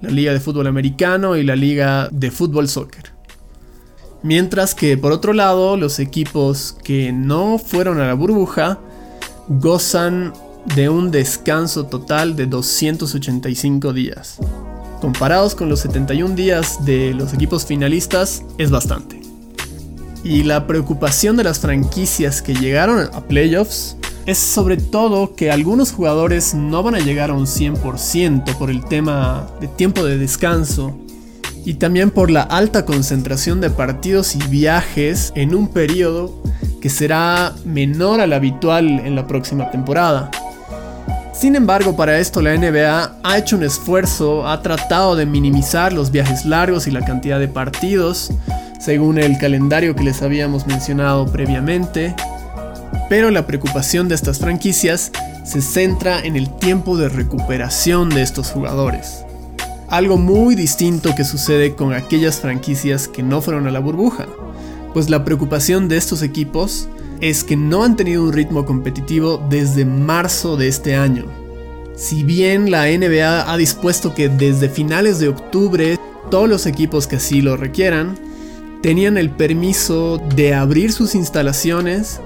la 0.00 0.10
liga 0.10 0.32
de 0.32 0.40
fútbol 0.40 0.66
americano 0.66 1.36
y 1.36 1.42
la 1.42 1.56
liga 1.56 2.08
de 2.10 2.30
fútbol 2.30 2.68
soccer. 2.68 3.12
Mientras 4.22 4.74
que 4.74 4.96
por 4.96 5.12
otro 5.12 5.32
lado, 5.32 5.76
los 5.76 5.98
equipos 5.98 6.76
que 6.84 7.12
no 7.12 7.58
fueron 7.58 8.00
a 8.00 8.06
la 8.06 8.14
burbuja 8.14 8.78
gozan 9.48 10.32
de 10.74 10.88
un 10.88 11.10
descanso 11.10 11.86
total 11.86 12.34
de 12.34 12.46
285 12.46 13.92
días 13.92 14.40
comparados 15.00 15.54
con 15.54 15.68
los 15.68 15.80
71 15.80 16.34
días 16.34 16.84
de 16.84 17.14
los 17.14 17.32
equipos 17.32 17.66
finalistas, 17.66 18.42
es 18.58 18.70
bastante. 18.70 19.20
Y 20.24 20.42
la 20.42 20.66
preocupación 20.66 21.36
de 21.36 21.44
las 21.44 21.60
franquicias 21.60 22.42
que 22.42 22.54
llegaron 22.54 23.08
a 23.12 23.20
playoffs 23.20 23.96
es 24.26 24.38
sobre 24.38 24.76
todo 24.76 25.34
que 25.34 25.50
algunos 25.50 25.92
jugadores 25.92 26.52
no 26.52 26.82
van 26.82 26.96
a 26.96 27.00
llegar 27.00 27.30
a 27.30 27.34
un 27.34 27.46
100% 27.46 28.56
por 28.56 28.70
el 28.70 28.84
tema 28.84 29.46
de 29.60 29.68
tiempo 29.68 30.04
de 30.04 30.18
descanso 30.18 30.98
y 31.64 31.74
también 31.74 32.10
por 32.10 32.30
la 32.30 32.42
alta 32.42 32.84
concentración 32.84 33.60
de 33.60 33.70
partidos 33.70 34.34
y 34.34 34.38
viajes 34.48 35.32
en 35.36 35.54
un 35.54 35.68
periodo 35.68 36.42
que 36.80 36.90
será 36.90 37.54
menor 37.64 38.20
al 38.20 38.32
habitual 38.32 38.88
en 38.88 39.14
la 39.14 39.26
próxima 39.26 39.70
temporada. 39.70 40.30
Sin 41.32 41.54
embargo, 41.54 41.94
para 41.96 42.18
esto 42.18 42.40
la 42.40 42.56
NBA 42.56 43.18
ha 43.22 43.38
hecho 43.38 43.56
un 43.56 43.62
esfuerzo, 43.62 44.48
ha 44.48 44.62
tratado 44.62 45.16
de 45.16 45.26
minimizar 45.26 45.92
los 45.92 46.10
viajes 46.10 46.46
largos 46.46 46.86
y 46.86 46.90
la 46.90 47.04
cantidad 47.04 47.38
de 47.38 47.48
partidos, 47.48 48.32
según 48.80 49.18
el 49.18 49.36
calendario 49.38 49.94
que 49.94 50.02
les 50.02 50.22
habíamos 50.22 50.66
mencionado 50.66 51.26
previamente. 51.26 52.14
Pero 53.08 53.30
la 53.30 53.46
preocupación 53.46 54.08
de 54.08 54.14
estas 54.14 54.38
franquicias 54.38 55.12
se 55.44 55.60
centra 55.60 56.20
en 56.20 56.36
el 56.36 56.50
tiempo 56.58 56.96
de 56.96 57.08
recuperación 57.08 58.10
de 58.10 58.22
estos 58.22 58.50
jugadores. 58.50 59.24
Algo 59.88 60.16
muy 60.16 60.56
distinto 60.56 61.14
que 61.16 61.24
sucede 61.24 61.74
con 61.74 61.92
aquellas 61.92 62.40
franquicias 62.40 63.06
que 63.06 63.22
no 63.22 63.40
fueron 63.40 63.68
a 63.68 63.70
la 63.70 63.78
burbuja, 63.78 64.26
pues 64.92 65.08
la 65.08 65.24
preocupación 65.24 65.88
de 65.88 65.96
estos 65.96 66.22
equipos 66.22 66.88
es 67.20 67.44
que 67.44 67.56
no 67.56 67.84
han 67.84 67.96
tenido 67.96 68.24
un 68.24 68.32
ritmo 68.32 68.64
competitivo 68.64 69.40
desde 69.48 69.84
marzo 69.84 70.56
de 70.56 70.66
este 70.66 70.96
año. 70.96 71.26
Si 71.94 72.24
bien 72.24 72.70
la 72.70 72.86
NBA 72.86 73.50
ha 73.50 73.56
dispuesto 73.56 74.14
que 74.14 74.28
desde 74.28 74.68
finales 74.68 75.18
de 75.18 75.28
octubre 75.28 75.98
todos 76.30 76.48
los 76.48 76.66
equipos 76.66 77.06
que 77.06 77.16
así 77.16 77.40
lo 77.40 77.56
requieran 77.56 78.18
tenían 78.82 79.16
el 79.16 79.30
permiso 79.30 80.20
de 80.34 80.54
abrir 80.54 80.92
sus 80.92 81.14
instalaciones 81.14 82.20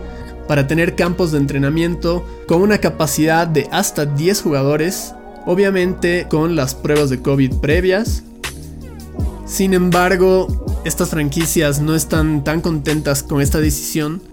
para 0.51 0.67
tener 0.67 0.97
campos 0.97 1.31
de 1.31 1.39
entrenamiento 1.39 2.27
con 2.49 2.61
una 2.61 2.79
capacidad 2.79 3.47
de 3.47 3.69
hasta 3.71 4.05
10 4.05 4.43
jugadores, 4.43 5.15
obviamente 5.47 6.27
con 6.29 6.57
las 6.57 6.75
pruebas 6.75 7.09
de 7.09 7.23
COVID 7.23 7.61
previas. 7.61 8.25
Sin 9.47 9.75
embargo, 9.75 10.83
estas 10.85 11.11
franquicias 11.11 11.81
no 11.81 11.95
están 11.95 12.43
tan 12.43 12.63
contentas 12.63 13.23
con 13.23 13.41
esta 13.41 13.61
decisión 13.61 14.25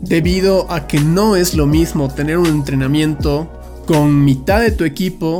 debido 0.00 0.68
a 0.68 0.88
que 0.88 0.98
no 0.98 1.36
es 1.36 1.54
lo 1.54 1.68
mismo 1.68 2.12
tener 2.12 2.38
un 2.38 2.46
entrenamiento 2.46 3.48
con 3.86 4.24
mitad 4.24 4.60
de 4.60 4.72
tu 4.72 4.82
equipo 4.82 5.38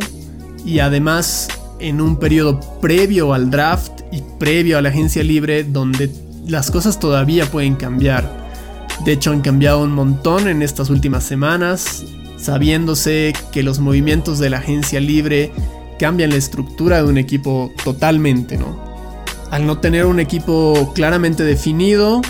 y 0.65 0.79
además 0.79 1.49
en 1.81 2.01
un 2.01 2.17
periodo 2.17 2.61
previo 2.81 3.35
al 3.35 3.51
draft 3.51 4.03
y 4.13 4.23
previo 4.39 4.79
a 4.79 4.83
la 4.83 4.91
agencia 4.91 5.25
libre 5.25 5.65
donde 5.65 6.13
las 6.47 6.71
cosas 6.71 7.01
todavía 7.01 7.45
pueden 7.47 7.75
cambiar. 7.75 8.42
De 9.05 9.13
hecho 9.13 9.31
han 9.31 9.41
cambiado 9.41 9.83
un 9.83 9.93
montón 9.93 10.49
en 10.49 10.63
estas 10.63 10.91
últimas 10.91 11.25
semanas, 11.25 12.05
sabiéndose 12.37 13.33
que 13.53 13.63
los 13.63 13.79
movimientos 13.79 14.39
de 14.39 14.51
la 14.51 14.59
agencia 14.59 15.01
libre 15.01 15.53
cambian 15.99 16.31
la 16.31 16.37
estructura 16.37 17.03
de 17.03 17.09
un 17.09 17.19
equipo 17.19 17.73
totalmente, 17.85 18.57
¿no? 18.57 18.79
Al 19.51 19.67
no 19.67 19.79
tener 19.79 20.07
un 20.07 20.19
equipo 20.19 20.93
claramente 20.95 21.45
definido, 21.45 22.23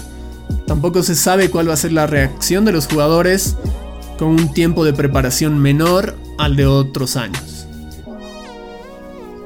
Tampoco 0.66 1.02
se 1.02 1.14
sabe 1.14 1.50
cuál 1.50 1.68
va 1.68 1.74
a 1.74 1.76
ser 1.76 1.92
la 1.92 2.06
reacción 2.06 2.64
de 2.64 2.72
los 2.72 2.86
jugadores 2.86 3.56
con 4.18 4.28
un 4.28 4.52
tiempo 4.52 4.84
de 4.84 4.92
preparación 4.92 5.58
menor 5.58 6.16
al 6.38 6.56
de 6.56 6.66
otros 6.66 7.16
años. 7.16 7.66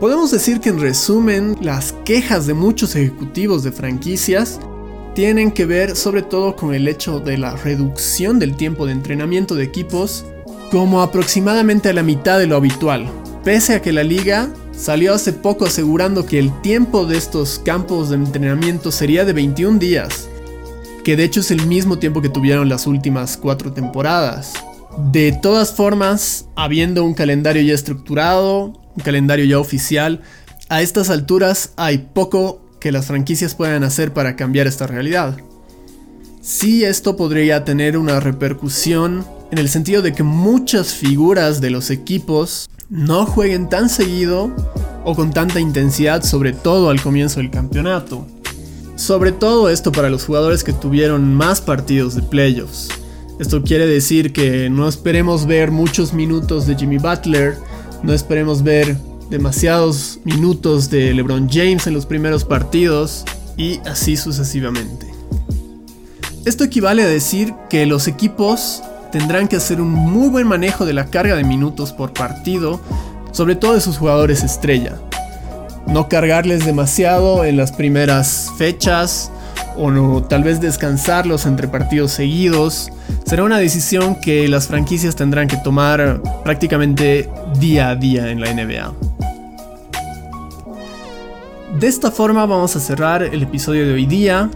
Podemos 0.01 0.31
decir 0.31 0.61
que 0.61 0.69
en 0.69 0.81
resumen, 0.81 1.57
las 1.62 1.93
quejas 2.05 2.47
de 2.47 2.55
muchos 2.55 2.95
ejecutivos 2.97 3.62
de 3.62 3.73
franquicias 3.73 4.61
tienen 5.16 5.50
que 5.50 5.64
ver 5.64 5.96
sobre 5.96 6.20
todo 6.20 6.57
con 6.57 6.74
el 6.74 6.87
hecho 6.87 7.20
de 7.20 7.38
la 7.38 7.57
reducción 7.57 8.38
del 8.38 8.55
tiempo 8.55 8.85
de 8.85 8.92
entrenamiento 8.92 9.55
de 9.55 9.64
equipos 9.64 10.26
como 10.70 11.00
aproximadamente 11.00 11.88
a 11.88 11.94
la 11.94 12.02
mitad 12.02 12.38
de 12.38 12.46
lo 12.46 12.55
habitual, 12.55 13.09
pese 13.42 13.76
a 13.76 13.81
que 13.81 13.94
la 13.94 14.02
liga 14.05 14.50
salió 14.76 15.14
hace 15.14 15.33
poco 15.33 15.64
asegurando 15.64 16.26
que 16.26 16.38
el 16.38 16.61
tiempo 16.61 17.07
de 17.07 17.16
estos 17.16 17.59
campos 17.59 18.11
de 18.11 18.16
entrenamiento 18.16 18.92
sería 18.92 19.24
de 19.24 19.33
21 19.33 19.79
días, 19.79 20.29
que 21.02 21.16
de 21.16 21.24
hecho 21.24 21.40
es 21.40 21.50
el 21.50 21.66
mismo 21.66 21.98
tiempo 21.98 22.20
que 22.20 22.29
tuvieron 22.29 22.68
las 22.68 22.87
últimas 22.87 23.38
cuatro 23.38 23.72
temporadas. 23.72 24.52
De 25.12 25.33
todas 25.33 25.72
formas, 25.72 26.44
habiendo 26.57 27.05
un 27.05 27.14
calendario 27.14 27.62
ya 27.62 27.72
estructurado, 27.72 28.74
un 28.94 29.02
calendario 29.02 29.46
ya 29.46 29.59
oficial, 29.59 30.20
a 30.68 30.83
estas 30.83 31.09
alturas 31.09 31.72
hay 31.76 32.09
poco 32.12 32.65
que 32.81 32.93
las 32.93 33.07
franquicias 33.07 33.55
puedan 33.55 33.85
hacer 33.85 34.12
para 34.12 34.37
cambiar 34.37 34.67
esta 34.67 34.87
realidad. 34.87 35.37
Sí, 36.41 36.85
esto 36.85 37.17
podría 37.17 37.65
tener 37.65 37.99
una 37.99 38.21
repercusión 38.21 39.25
en 39.51 39.59
el 39.59 39.69
sentido 39.69 40.03
de 40.03 40.12
que 40.12 40.23
muchas 40.23 40.95
figuras 40.95 41.61
de 41.61 41.71
los 41.71 41.91
equipos 41.91 42.69
no 42.89 43.27
jueguen 43.27 43.69
tan 43.69 43.89
seguido 43.89 44.55
o 45.05 45.15
con 45.15 45.33
tanta 45.33 45.61
intensidad, 45.61 46.23
sobre 46.23 46.53
todo 46.53 46.91
al 46.91 47.01
comienzo 47.01 47.41
del 47.41 47.51
campeonato. 47.51 48.27
Sobre 48.97 49.33
todo 49.33 49.69
esto 49.69 49.93
para 49.93 50.09
los 50.09 50.25
jugadores 50.25 50.65
que 50.65 50.73
tuvieron 50.73 51.35
más 51.35 51.61
partidos 51.61 52.15
de 52.15 52.23
playoffs. 52.23 52.89
Esto 53.39 53.62
quiere 53.62 53.87
decir 53.87 54.33
que 54.33 54.71
no 54.71 54.89
esperemos 54.89 55.47
ver 55.47 55.71
muchos 55.71 56.15
minutos 56.15 56.67
de 56.67 56.77
Jimmy 56.77 56.99
Butler, 56.99 57.59
no 58.03 58.15
esperemos 58.15 58.62
ver 58.62 58.97
demasiados 59.31 60.21
minutos 60.25 60.91
de 60.91 61.12
LeBron 61.12 61.49
James 61.51 61.87
en 61.87 61.95
los 61.95 62.07
primeros 62.07 62.45
partidos 62.45 63.25
y 63.57 63.79
así 63.87 64.17
sucesivamente. 64.17 65.07
Esto 66.45 66.65
equivale 66.65 67.03
a 67.03 67.09
decir 67.09 67.55
que 67.69 67.87
los 67.87 68.07
equipos 68.07 68.83
tendrán 69.11 69.49
que 69.49 69.57
hacer 69.57 69.81
un 69.81 69.91
muy 69.91 70.29
buen 70.29 70.47
manejo 70.47 70.85
de 70.85 70.93
la 70.93 71.07
carga 71.07 71.35
de 71.35 71.45
minutos 71.45 71.93
por 71.93 72.12
partido, 72.12 72.81
sobre 73.33 73.57
todo 73.57 73.75
de 73.75 73.81
sus 73.81 73.99
jugadores 73.99 74.43
estrella. 74.43 74.97
No 75.87 76.09
cargarles 76.09 76.65
demasiado 76.65 77.45
en 77.45 77.57
las 77.57 77.73
primeras 77.73 78.51
fechas 78.59 79.31
o 79.77 79.91
no, 79.91 80.23
tal 80.23 80.43
vez 80.43 80.61
descansarlos 80.61 81.47
entre 81.47 81.69
partidos 81.69 82.12
seguidos. 82.12 82.91
Será 83.25 83.45
una 83.45 83.59
decisión 83.59 84.17
que 84.21 84.49
las 84.49 84.67
franquicias 84.67 85.17
tendrán 85.17 85.49
que 85.49 85.57
tomar 85.59 86.21
prácticamente 86.45 87.29
día 87.59 87.91
a 87.91 87.97
día 87.97 88.31
en 88.31 88.41
la 88.41 88.53
NBA. 88.53 88.93
De 91.79 91.87
esta 91.87 92.11
forma 92.11 92.47
vamos 92.47 92.75
a 92.77 92.81
cerrar 92.81 93.23
el 93.23 93.43
episodio 93.43 93.87
de 93.87 93.93
hoy 93.93 94.07
día. 94.07 94.51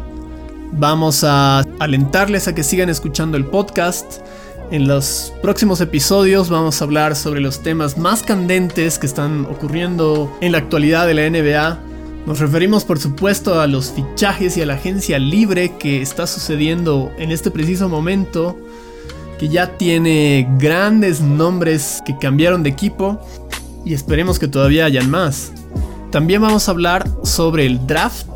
Vamos 0.73 1.25
a 1.25 1.65
alentarles 1.79 2.49
a 2.49 2.55
que 2.55 2.63
sigan 2.63 2.89
escuchando 2.89 3.37
el 3.37 3.45
podcast. 3.45 4.23
En 4.71 4.87
los 4.87 5.33
próximos 5.43 5.81
episodios 5.81 6.49
vamos 6.49 6.81
a 6.81 6.85
hablar 6.85 7.17
sobre 7.17 7.41
los 7.41 7.61
temas 7.63 7.99
más 7.99 8.23
candentes 8.23 8.99
que 8.99 9.07
están 9.07 9.45
ocurriendo 9.47 10.35
en 10.41 10.53
la 10.53 10.59
actualidad 10.59 11.07
de 11.07 11.15
la 11.15 11.29
NBA. 11.29 11.90
Nos 12.27 12.39
referimos 12.39 12.85
por 12.85 12.99
supuesto 12.99 13.61
a 13.61 13.67
los 13.67 13.93
fichajes 13.93 14.57
y 14.57 14.63
a 14.63 14.67
la 14.67 14.75
agencia 14.75 15.19
libre 15.19 15.77
que 15.79 16.03
está 16.03 16.27
sucediendo 16.27 17.11
en 17.19 17.31
este 17.33 17.51
preciso 17.51 17.89
momento, 17.89 18.59
que 19.39 19.49
ya 19.49 19.79
tiene 19.79 20.47
grandes 20.59 21.21
nombres 21.21 22.03
que 22.05 22.17
cambiaron 22.19 22.63
de 22.63 22.71
equipo 22.71 23.19
y 23.85 23.95
esperemos 23.95 24.39
que 24.39 24.49
todavía 24.49 24.85
hayan 24.85 25.11
más. 25.11 25.53
También 26.11 26.43
vamos 26.43 26.69
a 26.69 26.73
hablar 26.73 27.09
sobre 27.25 27.67
el 27.67 27.87
draft 27.87 28.29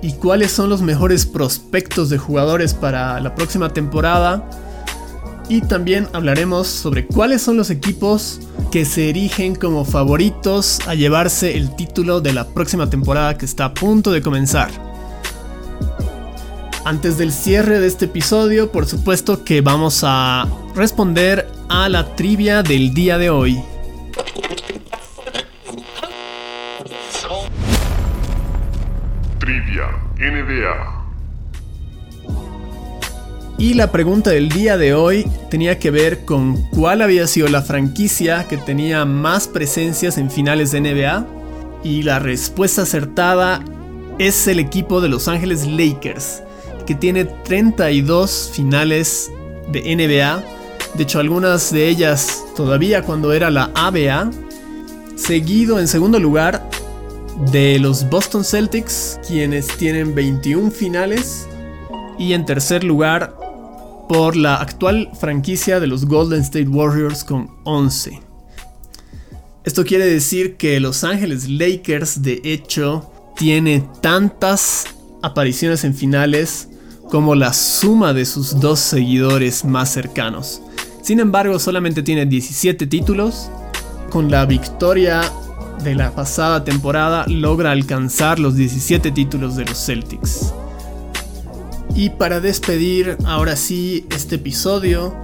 y 0.00 0.12
cuáles 0.12 0.52
son 0.52 0.70
los 0.70 0.80
mejores 0.80 1.26
prospectos 1.26 2.10
de 2.10 2.18
jugadores 2.18 2.72
para 2.72 3.18
la 3.20 3.34
próxima 3.34 3.70
temporada 3.70 4.48
y 5.48 5.62
también 5.62 6.08
hablaremos 6.12 6.66
sobre 6.66 7.06
cuáles 7.06 7.42
son 7.42 7.56
los 7.56 7.70
equipos 7.70 8.40
que 8.70 8.84
se 8.84 9.08
erigen 9.08 9.54
como 9.54 9.84
favoritos 9.84 10.80
a 10.86 10.94
llevarse 10.94 11.56
el 11.56 11.74
título 11.74 12.20
de 12.20 12.32
la 12.32 12.46
próxima 12.48 12.90
temporada 12.90 13.38
que 13.38 13.46
está 13.46 13.66
a 13.66 13.74
punto 13.74 14.12
de 14.12 14.20
comenzar. 14.20 14.70
Antes 16.84 17.18
del 17.18 17.32
cierre 17.32 17.80
de 17.80 17.86
este 17.86 18.06
episodio, 18.06 18.70
por 18.72 18.86
supuesto 18.86 19.44
que 19.44 19.60
vamos 19.60 20.02
a 20.04 20.48
responder 20.74 21.46
a 21.68 21.88
la 21.88 22.14
trivia 22.14 22.62
del 22.62 22.94
día 22.94 23.18
de 23.18 23.30
hoy. 23.30 23.62
Trivia 29.38 29.86
NBA. 30.18 30.97
Y 33.58 33.74
la 33.74 33.90
pregunta 33.90 34.30
del 34.30 34.50
día 34.50 34.78
de 34.78 34.94
hoy 34.94 35.28
tenía 35.50 35.80
que 35.80 35.90
ver 35.90 36.24
con 36.24 36.56
cuál 36.70 37.02
había 37.02 37.26
sido 37.26 37.48
la 37.48 37.60
franquicia 37.60 38.46
que 38.46 38.56
tenía 38.56 39.04
más 39.04 39.48
presencias 39.48 40.16
en 40.16 40.30
finales 40.30 40.70
de 40.70 40.80
NBA. 40.80 41.26
Y 41.82 42.02
la 42.02 42.20
respuesta 42.20 42.82
acertada 42.82 43.64
es 44.20 44.46
el 44.46 44.60
equipo 44.60 45.00
de 45.00 45.08
Los 45.08 45.26
Ángeles 45.26 45.66
Lakers, 45.66 46.44
que 46.86 46.94
tiene 46.94 47.24
32 47.24 48.50
finales 48.52 49.28
de 49.72 49.80
NBA. 49.96 50.44
De 50.94 51.02
hecho, 51.02 51.18
algunas 51.18 51.72
de 51.72 51.88
ellas 51.88 52.44
todavía 52.54 53.02
cuando 53.02 53.32
era 53.32 53.50
la 53.50 53.72
ABA. 53.74 54.30
Seguido 55.16 55.80
en 55.80 55.88
segundo 55.88 56.20
lugar 56.20 56.70
de 57.50 57.80
los 57.80 58.08
Boston 58.08 58.44
Celtics, 58.44 59.18
quienes 59.26 59.66
tienen 59.66 60.14
21 60.14 60.70
finales. 60.70 61.48
Y 62.20 62.34
en 62.34 62.46
tercer 62.46 62.84
lugar 62.84 63.37
por 64.08 64.36
la 64.36 64.56
actual 64.56 65.10
franquicia 65.20 65.80
de 65.80 65.86
los 65.86 66.06
Golden 66.06 66.40
State 66.40 66.68
Warriors 66.68 67.24
con 67.24 67.50
11. 67.64 68.20
Esto 69.64 69.84
quiere 69.84 70.06
decir 70.06 70.56
que 70.56 70.80
Los 70.80 71.04
Ángeles 71.04 71.48
Lakers 71.48 72.22
de 72.22 72.40
hecho 72.42 73.12
tiene 73.36 73.86
tantas 74.00 74.86
apariciones 75.22 75.84
en 75.84 75.94
finales 75.94 76.68
como 77.10 77.34
la 77.34 77.52
suma 77.52 78.12
de 78.12 78.24
sus 78.24 78.60
dos 78.60 78.80
seguidores 78.80 79.64
más 79.64 79.92
cercanos. 79.92 80.62
Sin 81.02 81.20
embargo, 81.20 81.58
solamente 81.58 82.02
tiene 82.02 82.26
17 82.26 82.86
títulos. 82.86 83.50
Con 84.10 84.30
la 84.30 84.46
victoria 84.46 85.20
de 85.84 85.94
la 85.94 86.14
pasada 86.14 86.64
temporada 86.64 87.26
logra 87.28 87.72
alcanzar 87.72 88.38
los 88.38 88.56
17 88.56 89.10
títulos 89.10 89.56
de 89.56 89.64
los 89.66 89.84
Celtics. 89.84 90.52
Y 91.98 92.10
para 92.10 92.38
despedir 92.38 93.18
ahora 93.24 93.56
sí 93.56 94.06
este 94.14 94.36
episodio, 94.36 95.16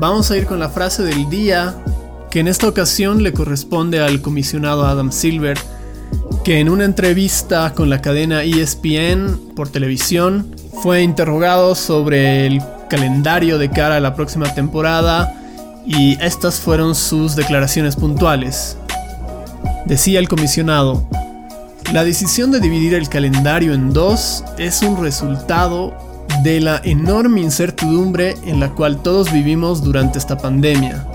vamos 0.00 0.32
a 0.32 0.36
ir 0.36 0.46
con 0.46 0.58
la 0.58 0.68
frase 0.68 1.04
del 1.04 1.30
día, 1.30 1.76
que 2.28 2.40
en 2.40 2.48
esta 2.48 2.66
ocasión 2.66 3.22
le 3.22 3.32
corresponde 3.32 4.00
al 4.00 4.20
comisionado 4.20 4.84
Adam 4.84 5.12
Silver, 5.12 5.56
que 6.42 6.58
en 6.58 6.70
una 6.70 6.86
entrevista 6.86 7.72
con 7.72 7.88
la 7.88 8.02
cadena 8.02 8.42
ESPN 8.42 9.52
por 9.54 9.68
televisión 9.68 10.56
fue 10.82 11.02
interrogado 11.02 11.76
sobre 11.76 12.48
el 12.48 12.60
calendario 12.90 13.56
de 13.58 13.70
cara 13.70 13.94
a 13.94 14.00
la 14.00 14.16
próxima 14.16 14.52
temporada 14.52 15.40
y 15.86 16.20
estas 16.20 16.58
fueron 16.58 16.96
sus 16.96 17.36
declaraciones 17.36 17.94
puntuales. 17.94 18.76
Decía 19.86 20.18
el 20.18 20.28
comisionado, 20.28 21.06
la 21.90 22.04
decisión 22.04 22.50
de 22.50 22.60
dividir 22.60 22.94
el 22.94 23.08
calendario 23.08 23.74
en 23.74 23.92
dos 23.92 24.44
es 24.58 24.82
un 24.82 25.02
resultado 25.02 25.94
de 26.42 26.60
la 26.60 26.80
enorme 26.84 27.40
incertidumbre 27.40 28.34
en 28.44 28.60
la 28.60 28.70
cual 28.70 29.02
todos 29.02 29.30
vivimos 29.30 29.82
durante 29.82 30.18
esta 30.18 30.38
pandemia. 30.38 31.06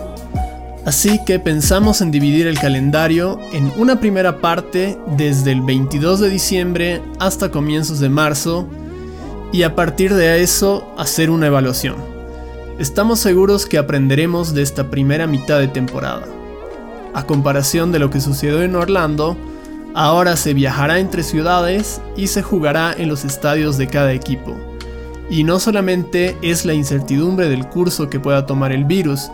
Así 0.85 1.19
que 1.25 1.39
pensamos 1.39 2.01
en 2.01 2.11
dividir 2.11 2.47
el 2.47 2.59
calendario 2.59 3.39
en 3.51 3.71
una 3.77 3.99
primera 3.99 4.39
parte 4.39 4.97
desde 5.17 5.51
el 5.51 5.61
22 5.61 6.19
de 6.19 6.29
diciembre 6.29 7.01
hasta 7.19 7.51
comienzos 7.51 7.99
de 7.99 8.09
marzo 8.09 8.67
y 9.51 9.63
a 9.63 9.75
partir 9.75 10.13
de 10.13 10.41
eso 10.43 10.87
hacer 10.97 11.29
una 11.29 11.47
evaluación. 11.47 11.95
Estamos 12.79 13.19
seguros 13.19 13.65
que 13.65 13.79
aprenderemos 13.79 14.53
de 14.53 14.61
esta 14.61 14.89
primera 14.89 15.25
mitad 15.25 15.59
de 15.59 15.67
temporada. 15.67 16.27
A 17.13 17.25
comparación 17.25 17.91
de 17.91 17.99
lo 17.99 18.11
que 18.11 18.21
sucedió 18.21 18.61
en 18.61 18.75
Orlando, 18.75 19.35
Ahora 19.99 20.37
se 20.37 20.53
viajará 20.53 20.99
entre 20.99 21.23
ciudades 21.23 22.01
y 22.15 22.27
se 22.27 22.43
jugará 22.43 22.93
en 22.95 23.09
los 23.09 23.25
estadios 23.25 23.79
de 23.79 23.87
cada 23.87 24.13
equipo. 24.13 24.55
Y 25.27 25.43
no 25.43 25.59
solamente 25.59 26.37
es 26.43 26.65
la 26.65 26.75
incertidumbre 26.75 27.49
del 27.49 27.67
curso 27.67 28.07
que 28.07 28.19
pueda 28.19 28.45
tomar 28.45 28.71
el 28.71 28.85
virus, 28.85 29.31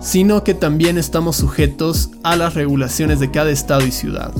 sino 0.00 0.42
que 0.42 0.52
también 0.52 0.98
estamos 0.98 1.36
sujetos 1.36 2.10
a 2.24 2.34
las 2.34 2.54
regulaciones 2.54 3.20
de 3.20 3.30
cada 3.30 3.50
estado 3.50 3.86
y 3.86 3.92
ciudad. 3.92 4.32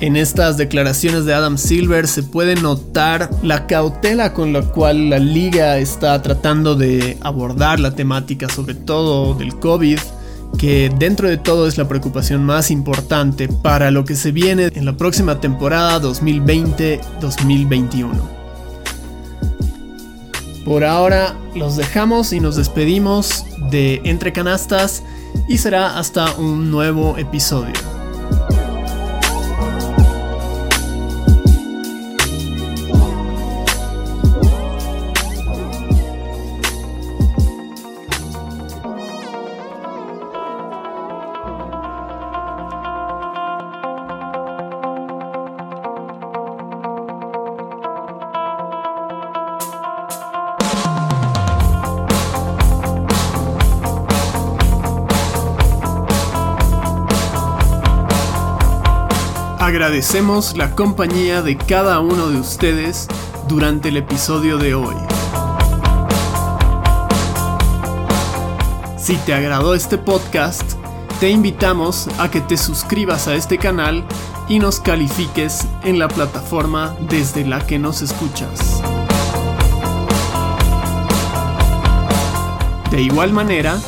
En 0.00 0.16
estas 0.16 0.56
declaraciones 0.56 1.24
de 1.24 1.34
Adam 1.34 1.56
Silver 1.56 2.08
se 2.08 2.24
puede 2.24 2.56
notar 2.56 3.30
la 3.44 3.68
cautela 3.68 4.34
con 4.34 4.52
la 4.52 4.62
cual 4.62 5.08
la 5.08 5.20
liga 5.20 5.78
está 5.78 6.20
tratando 6.20 6.74
de 6.74 7.16
abordar 7.20 7.78
la 7.78 7.94
temática, 7.94 8.48
sobre 8.48 8.74
todo 8.74 9.34
del 9.34 9.54
COVID, 9.60 10.00
que 10.58 10.92
dentro 10.96 11.28
de 11.28 11.38
todo 11.38 11.66
es 11.66 11.76
la 11.78 11.88
preocupación 11.88 12.44
más 12.44 12.70
importante 12.70 13.48
para 13.48 13.90
lo 13.90 14.04
que 14.04 14.14
se 14.14 14.30
viene 14.32 14.70
en 14.74 14.84
la 14.84 14.96
próxima 14.96 15.40
temporada 15.40 16.00
2020-2021. 16.00 18.10
Por 20.64 20.84
ahora 20.84 21.36
los 21.54 21.76
dejamos 21.76 22.32
y 22.32 22.40
nos 22.40 22.56
despedimos 22.56 23.44
de 23.70 24.00
Entre 24.04 24.32
Canastas 24.32 25.02
y 25.48 25.58
será 25.58 25.98
hasta 25.98 26.34
un 26.36 26.70
nuevo 26.70 27.18
episodio. 27.18 27.91
Agradecemos 59.92 60.56
la 60.56 60.74
compañía 60.74 61.42
de 61.42 61.58
cada 61.58 62.00
uno 62.00 62.28
de 62.28 62.40
ustedes 62.40 63.08
durante 63.46 63.90
el 63.90 63.98
episodio 63.98 64.56
de 64.56 64.74
hoy. 64.74 64.94
Si 68.96 69.16
te 69.16 69.34
agradó 69.34 69.74
este 69.74 69.98
podcast, 69.98 70.62
te 71.20 71.28
invitamos 71.28 72.08
a 72.18 72.30
que 72.30 72.40
te 72.40 72.56
suscribas 72.56 73.28
a 73.28 73.34
este 73.34 73.58
canal 73.58 74.02
y 74.48 74.60
nos 74.60 74.80
califiques 74.80 75.68
en 75.84 75.98
la 75.98 76.08
plataforma 76.08 76.96
desde 77.10 77.44
la 77.44 77.60
que 77.66 77.78
nos 77.78 78.00
escuchas. 78.00 78.80
De 82.90 83.02
igual 83.02 83.34
manera, 83.34 83.78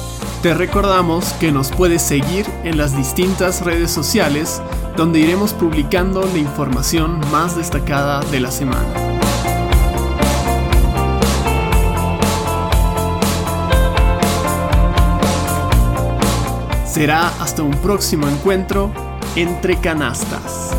te 0.42 0.52
recordamos 0.52 1.32
que 1.40 1.50
nos 1.50 1.70
puedes 1.70 2.02
seguir 2.02 2.44
en 2.62 2.76
las 2.76 2.94
distintas 2.94 3.64
redes 3.64 3.90
sociales 3.90 4.60
donde 4.96 5.20
iremos 5.20 5.52
publicando 5.52 6.22
la 6.22 6.38
información 6.38 7.20
más 7.33 7.57
destacada 7.57 8.20
de 8.30 8.40
la 8.40 8.50
semana. 8.50 9.04
Será 16.87 17.28
hasta 17.40 17.62
un 17.62 17.72
próximo 17.72 18.28
encuentro 18.28 18.92
entre 19.35 19.76
canastas. 19.80 20.70